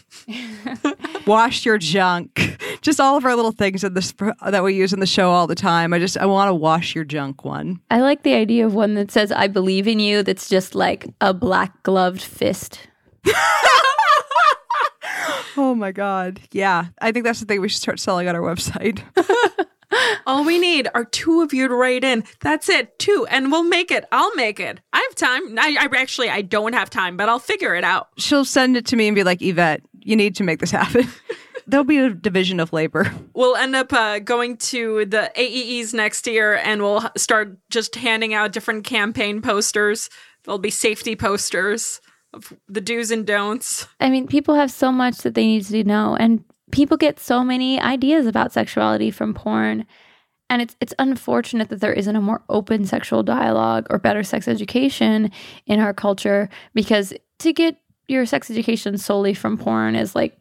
[1.27, 2.57] Wash your junk.
[2.81, 4.13] Just all of our little things in this
[4.45, 5.93] that we use in the show all the time.
[5.93, 7.81] I just I want to wash your junk one.
[7.91, 11.07] I like the idea of one that says I believe in you that's just like
[11.21, 12.79] a black gloved fist.
[15.57, 16.39] oh my god.
[16.51, 16.87] Yeah.
[17.01, 19.01] I think that's the thing we should start selling on our website.
[20.25, 22.25] All we need are two of you to write in.
[22.41, 24.05] That's it, two, and we'll make it.
[24.11, 24.79] I'll make it.
[24.91, 25.57] I have time.
[25.57, 28.09] I, I actually I don't have time, but I'll figure it out.
[28.17, 31.07] She'll send it to me and be like, Yvette, you need to make this happen.
[31.67, 33.11] There'll be a division of labor.
[33.33, 38.33] We'll end up uh, going to the AEEs next year, and we'll start just handing
[38.33, 40.09] out different campaign posters.
[40.43, 41.99] There'll be safety posters
[42.33, 43.87] of the do's and don'ts.
[43.99, 47.43] I mean, people have so much that they need to know, and people get so
[47.43, 49.85] many ideas about sexuality from porn.
[50.49, 54.47] And it's it's unfortunate that there isn't a more open sexual dialogue or better sex
[54.47, 55.31] education
[55.65, 60.37] in our culture because to get your sex education solely from porn is like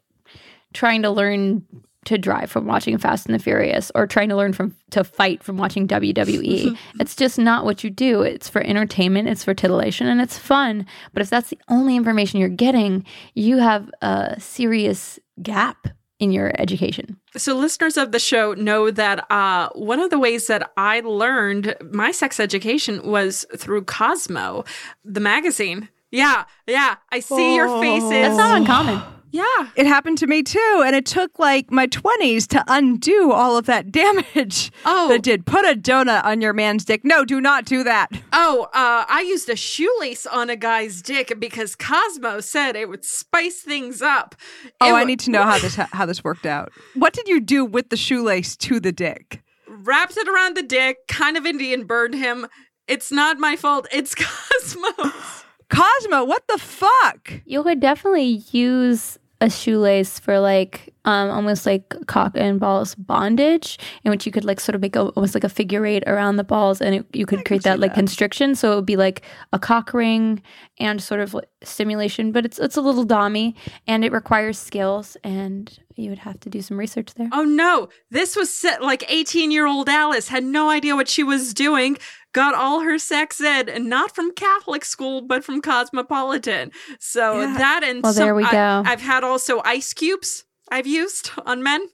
[0.73, 1.65] trying to learn
[2.07, 5.43] to drive from watching Fast and the Furious or trying to learn from to fight
[5.43, 6.77] from watching WWE.
[7.01, 8.23] it's just not what you do.
[8.23, 10.87] It's for entertainment, it's for titillation and it's fun.
[11.13, 13.05] But if that's the only information you're getting,
[13.35, 15.89] you have a serious gap
[16.19, 17.19] in your education.
[17.37, 21.77] So, listeners of the show know that uh, one of the ways that I learned
[21.93, 24.65] my sex education was through Cosmo,
[25.05, 25.91] the magazine.
[26.11, 26.97] Yeah, yeah.
[27.13, 28.09] I see your faces.
[28.09, 29.03] That's not uncommon.
[29.37, 29.69] Yeah.
[29.77, 30.83] It happened to me too.
[30.87, 35.09] And it took like my 20s to undo all of that damage Oh.
[35.09, 35.45] that did.
[35.47, 37.03] Put a donut on your man's dick.
[37.05, 38.09] No, do not do that.
[38.33, 43.05] Oh, uh, I used a shoelace on a guy's dick because Cosmo said it would
[43.05, 44.35] spice things up.
[44.81, 46.73] Oh, It I wa- need to know how this how this worked out.
[46.95, 49.43] What did you do with the shoelace to the dick?
[49.69, 52.47] Wrapped it around the dick, kind of Indian burned him.
[52.89, 53.87] It's not my fault.
[53.93, 54.15] It's
[54.61, 55.45] Cosmo's.
[55.69, 57.33] Cosmo, what the fuck?
[57.45, 63.79] You could definitely use a shoelace for like um almost like cock and balls bondage
[64.03, 66.37] in which you could like sort of make a, almost like a figure eight around
[66.37, 68.55] the balls and it, you could create that like constriction.
[68.55, 69.23] So it would be like
[69.53, 70.43] a cock ring
[70.79, 73.55] and sort of like stimulation but it's it's a little dommy
[73.87, 77.29] and it requires skills and you would have to do some research there.
[77.33, 81.23] Oh no, this was set like 18 year old Alice had no idea what she
[81.23, 81.99] was doing.
[82.37, 86.71] Got all her sex ed, and not from Catholic school, but from Cosmopolitan.
[87.01, 87.57] So Yeah.
[87.57, 88.83] that and Well, there we I- go.
[88.85, 91.89] I've had also ice cubes I've used on men.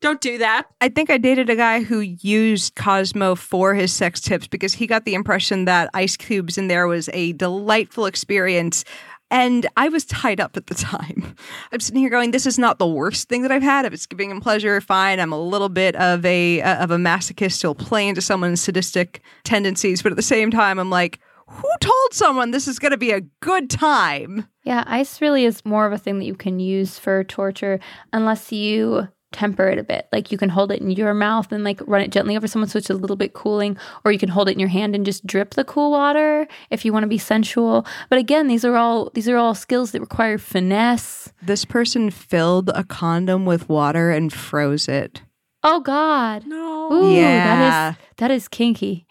[0.00, 0.66] Don't do that.
[0.80, 4.86] I think I dated a guy who used Cosmo for his sex tips because he
[4.86, 8.84] got the impression that ice cubes in there was a delightful experience.
[9.32, 11.34] And I was tied up at the time.
[11.72, 13.86] I'm sitting here going, "This is not the worst thing that I've had.
[13.86, 15.18] If it's giving him pleasure, fine.
[15.18, 19.22] I'm a little bit of a uh, of a masochist who'll play into someone's sadistic
[19.42, 22.98] tendencies, but at the same time, I'm like, who told someone this is going to
[22.98, 24.48] be a good time?
[24.64, 27.80] Yeah, ice really is more of a thing that you can use for torture
[28.12, 30.08] unless you temper it a bit.
[30.12, 32.68] Like you can hold it in your mouth and like run it gently over someone
[32.68, 35.04] so it's a little bit cooling, or you can hold it in your hand and
[35.04, 37.86] just drip the cool water if you want to be sensual.
[38.08, 41.32] But again, these are all these are all skills that require finesse.
[41.42, 45.22] This person filled a condom with water and froze it.
[45.64, 46.46] Oh God.
[46.46, 46.92] No.
[46.92, 47.44] Ooh, Yeah.
[47.44, 49.06] that is that is kinky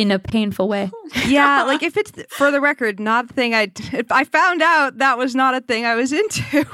[0.00, 0.90] in a painful way.
[1.26, 3.70] yeah, like if it's for the record, not a thing I
[4.10, 6.66] I found out that was not a thing I was into.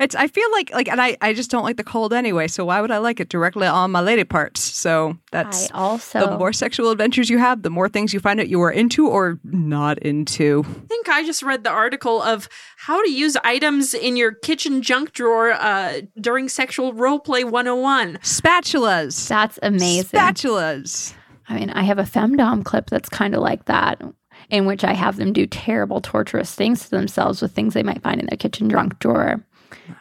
[0.00, 2.64] It's I feel like like and I I just don't like the cold anyway, so
[2.64, 4.60] why would I like it directly on my lady parts?
[4.60, 8.40] So that's I also the more sexual adventures you have, the more things you find
[8.40, 10.64] out you are into or not into.
[10.66, 14.82] I think I just read the article of how to use items in your kitchen
[14.82, 18.18] junk drawer uh, during sexual role roleplay 101.
[18.18, 19.28] Spatulas.
[19.28, 20.18] that's amazing.
[20.18, 21.14] Spatulas.
[21.48, 24.02] I mean, I have a femdom clip that's kind of like that,
[24.50, 28.02] in which I have them do terrible, torturous things to themselves with things they might
[28.02, 29.44] find in their kitchen drunk drawer.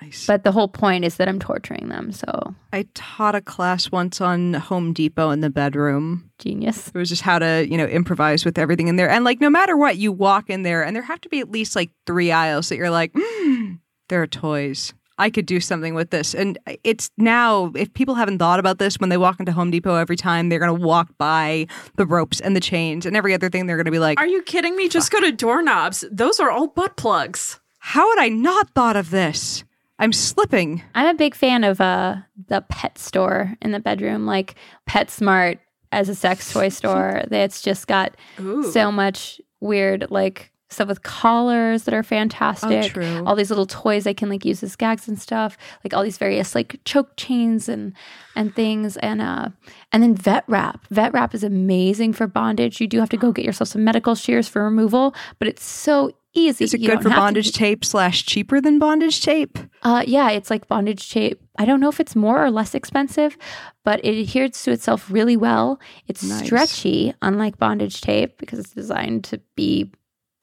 [0.01, 0.25] Nice.
[0.25, 2.11] But the whole point is that I'm torturing them.
[2.11, 6.29] So I taught a class once on Home Depot in the bedroom.
[6.39, 6.89] genius.
[6.89, 9.09] It was just how to, you know, improvise with everything in there.
[9.09, 11.51] And like, no matter what, you walk in there, and there have to be at
[11.51, 13.79] least like three aisles that you're like, mm,
[14.09, 14.93] there are toys.
[15.17, 16.35] I could do something with this.
[16.35, 19.95] And it's now, if people haven't thought about this, when they walk into Home Depot
[19.95, 23.49] every time, they're going to walk by the ropes and the chains and every other
[23.49, 23.65] thing.
[23.65, 24.89] They're going to be like, Are you kidding me?
[24.89, 26.05] Just go to doorknobs.
[26.11, 27.59] Those are all butt plugs.
[27.79, 29.63] how had I not thought of this?
[29.99, 30.83] I'm slipping.
[30.93, 34.53] I'm a big fan of uh the pet store in the bedroom, like
[34.87, 35.57] PetSmart
[35.91, 37.23] as a sex toy store.
[37.31, 38.71] It's just got Ooh.
[38.71, 42.91] so much weird like stuff with collars that are fantastic.
[42.91, 43.23] true.
[43.25, 45.57] All these little toys I can like use as gags and stuff.
[45.83, 47.93] Like all these various like choke chains and
[48.35, 49.49] and things and uh
[49.91, 50.85] and then vet wrap.
[50.89, 52.81] Vet wrap is amazing for bondage.
[52.81, 56.11] You do have to go get yourself some medical shears for removal, but it's so
[56.33, 56.65] easy.
[56.65, 59.57] Is it You good for have to bondage tape slash cheaper than bondage tape?
[59.83, 61.41] uh, yeah, it's like bondage tape.
[61.57, 63.37] I don't know if it's more or less expensive,
[63.83, 65.79] but it adheres to itself really well.
[66.07, 66.45] It's Nice.
[66.45, 69.91] stretchy, unlike bondage tape, because it's designed to be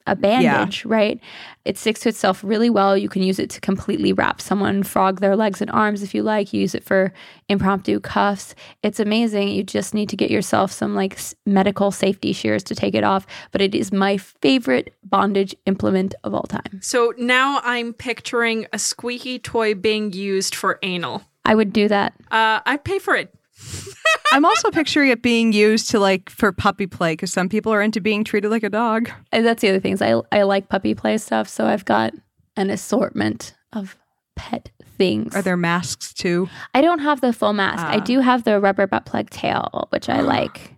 [0.07, 1.19] a bandage, right?
[1.65, 2.95] It sticks to itself really well.
[2.95, 6.21] You can use it to completely wrap someone, frog their legs and arms if you
[6.21, 6.53] like.
[6.53, 7.11] You use it for
[7.49, 8.53] impromptu cuffs.
[8.83, 9.47] It's amazing.
[9.49, 13.03] You just need to get yourself some like s- medical safety shears to take it
[13.03, 13.25] off.
[13.51, 16.79] But it is my favorite bondage implement of all time.
[16.81, 21.23] So now I'm picturing a squeaky toy being used for anal.
[21.45, 22.13] I would do that.
[22.31, 23.33] Uh, I pay for it.
[24.31, 27.81] I'm also picturing it being used to like for puppy play because some people are
[27.81, 29.09] into being treated like a dog.
[29.31, 30.01] And that's the other things.
[30.01, 32.13] I I like puppy play stuff, so I've got
[32.57, 33.95] an assortment of
[34.35, 35.35] pet things.
[35.35, 36.49] Are there masks too?
[36.73, 37.83] I don't have the full mask.
[37.85, 37.99] I Ah.
[37.99, 40.73] do have the rubber butt plug tail, which I like.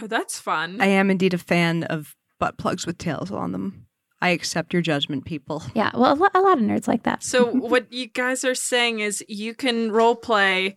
[0.00, 0.80] Oh, that's fun.
[0.80, 3.86] I am indeed a fan of butt plugs with tails on them.
[4.20, 5.62] I accept your judgment, people.
[5.74, 7.22] Yeah, well, a lot of nerds like that.
[7.22, 10.76] so what you guys are saying is you can role play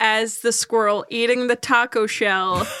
[0.00, 2.66] as the squirrel eating the taco shell.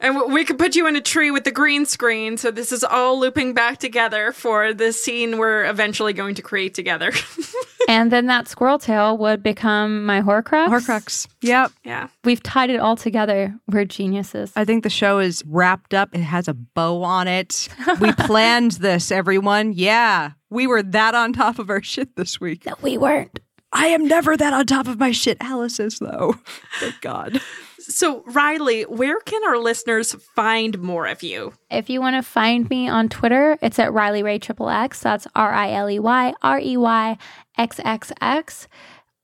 [0.00, 2.84] and we could put you in a tree with the green screen so this is
[2.84, 7.12] all looping back together for the scene we're eventually going to create together.
[7.88, 10.68] and then that squirrel tail would become my Horcrux.
[10.68, 11.26] Horcrux.
[11.42, 11.72] Yep.
[11.84, 12.08] yeah.
[12.24, 13.54] We've tied it all together.
[13.66, 14.52] We're geniuses.
[14.54, 16.14] I think the show is wrapped up.
[16.14, 17.68] It has a bow on it.
[18.00, 19.72] We planned this, everyone.
[19.72, 20.32] Yeah.
[20.50, 22.64] We were that on top of our shit this week.
[22.66, 23.40] no, we weren't.
[23.72, 25.36] I am never that on top of my shit.
[25.40, 26.36] Alice is, though.
[26.80, 27.40] Thank God.
[27.88, 31.54] So Riley, where can our listeners find more of you?
[31.70, 35.00] If you want to find me on Twitter, it's at Riley Rey Triple X.
[35.00, 37.16] That's R I L E Y R E Y
[37.56, 38.68] X X X.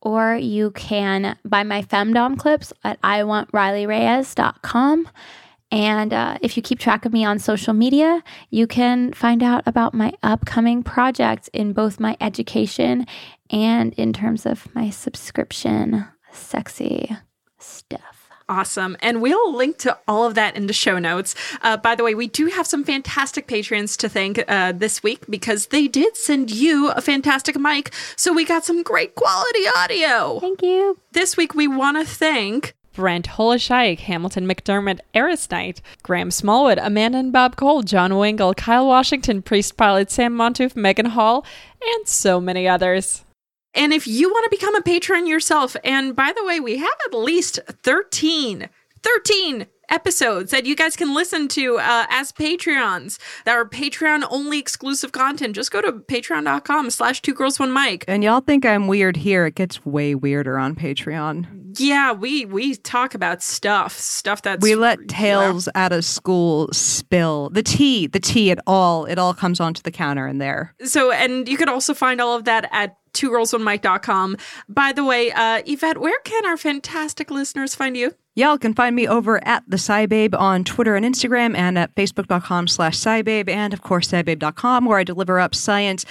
[0.00, 5.08] Or you can buy my femdom clips at iwantrileyreyes.com.
[5.70, 9.62] And uh, if you keep track of me on social media, you can find out
[9.66, 13.06] about my upcoming projects in both my education
[13.54, 17.16] and in terms of my subscription sexy
[17.58, 18.28] stuff.
[18.48, 18.96] Awesome.
[19.00, 21.34] And we'll link to all of that in the show notes.
[21.62, 25.24] Uh, by the way, we do have some fantastic patrons to thank uh, this week
[25.30, 27.94] because they did send you a fantastic mic.
[28.16, 30.40] So we got some great quality audio.
[30.40, 30.98] Thank you.
[31.12, 37.18] This week, we want to thank Brent Holishayek, Hamilton McDermott, Eris Knight, Graham Smallwood, Amanda
[37.18, 41.46] and Bob Cole, John Wingle, Kyle Washington, Priest Pilot, Sam Montouf, Megan Hall,
[41.82, 43.23] and so many others.
[43.74, 46.96] And if you want to become a patron yourself, and by the way, we have
[47.06, 48.68] at least 13,
[49.02, 54.58] 13 episodes that you guys can listen to uh, as Patreons that are Patreon only
[54.58, 55.54] exclusive content.
[55.54, 58.04] Just go to patreon.com slash two girls one mic.
[58.08, 59.46] And y'all think I'm weird here.
[59.46, 61.78] It gets way weirder on Patreon.
[61.78, 67.50] Yeah, we we talk about stuff, stuff that's We let tales out of school spill.
[67.50, 70.74] The tea, the tea, it all, it all comes onto the counter in there.
[70.84, 74.36] So, and you could also find all of that at two girls one mic.com.
[74.68, 78.12] By the way, uh, Yvette, where can our fantastic listeners find you?
[78.36, 82.66] Y'all can find me over at the SciBabe on Twitter and Instagram and at facebook.com
[82.66, 86.04] slash SciBabe and of course SciBabe.com where I deliver up science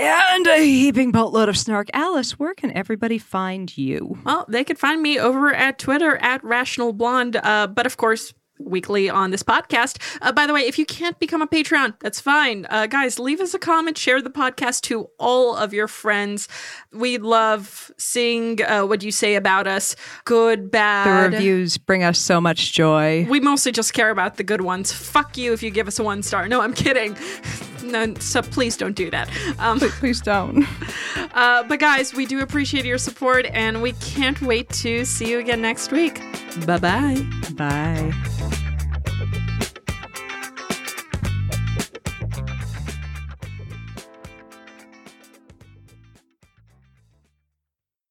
[0.00, 1.88] and a heaping boatload of snark.
[1.92, 4.16] Alice, where can everybody find you?
[4.24, 8.32] Well, they could find me over at Twitter at Rational Blonde, uh, but of course,
[8.64, 9.98] weekly on this podcast.
[10.22, 12.66] Uh, by the way, if you can't become a Patreon, that's fine.
[12.70, 16.48] Uh, guys, leave us a comment, share the podcast to all of your friends.
[16.92, 21.32] We love seeing uh, what you say about us, good, bad.
[21.32, 23.26] The reviews bring us so much joy.
[23.28, 24.92] We mostly just care about the good ones.
[24.92, 26.48] Fuck you if you give us a one star.
[26.48, 27.16] No, I'm kidding.
[27.82, 29.28] No, so please don't do that.
[29.58, 30.66] Um, Please don't.
[31.34, 35.38] uh, but guys, we do appreciate your support, and we can't wait to see you
[35.38, 36.20] again next week.
[36.66, 37.26] Bye bye.
[37.54, 38.56] Bye.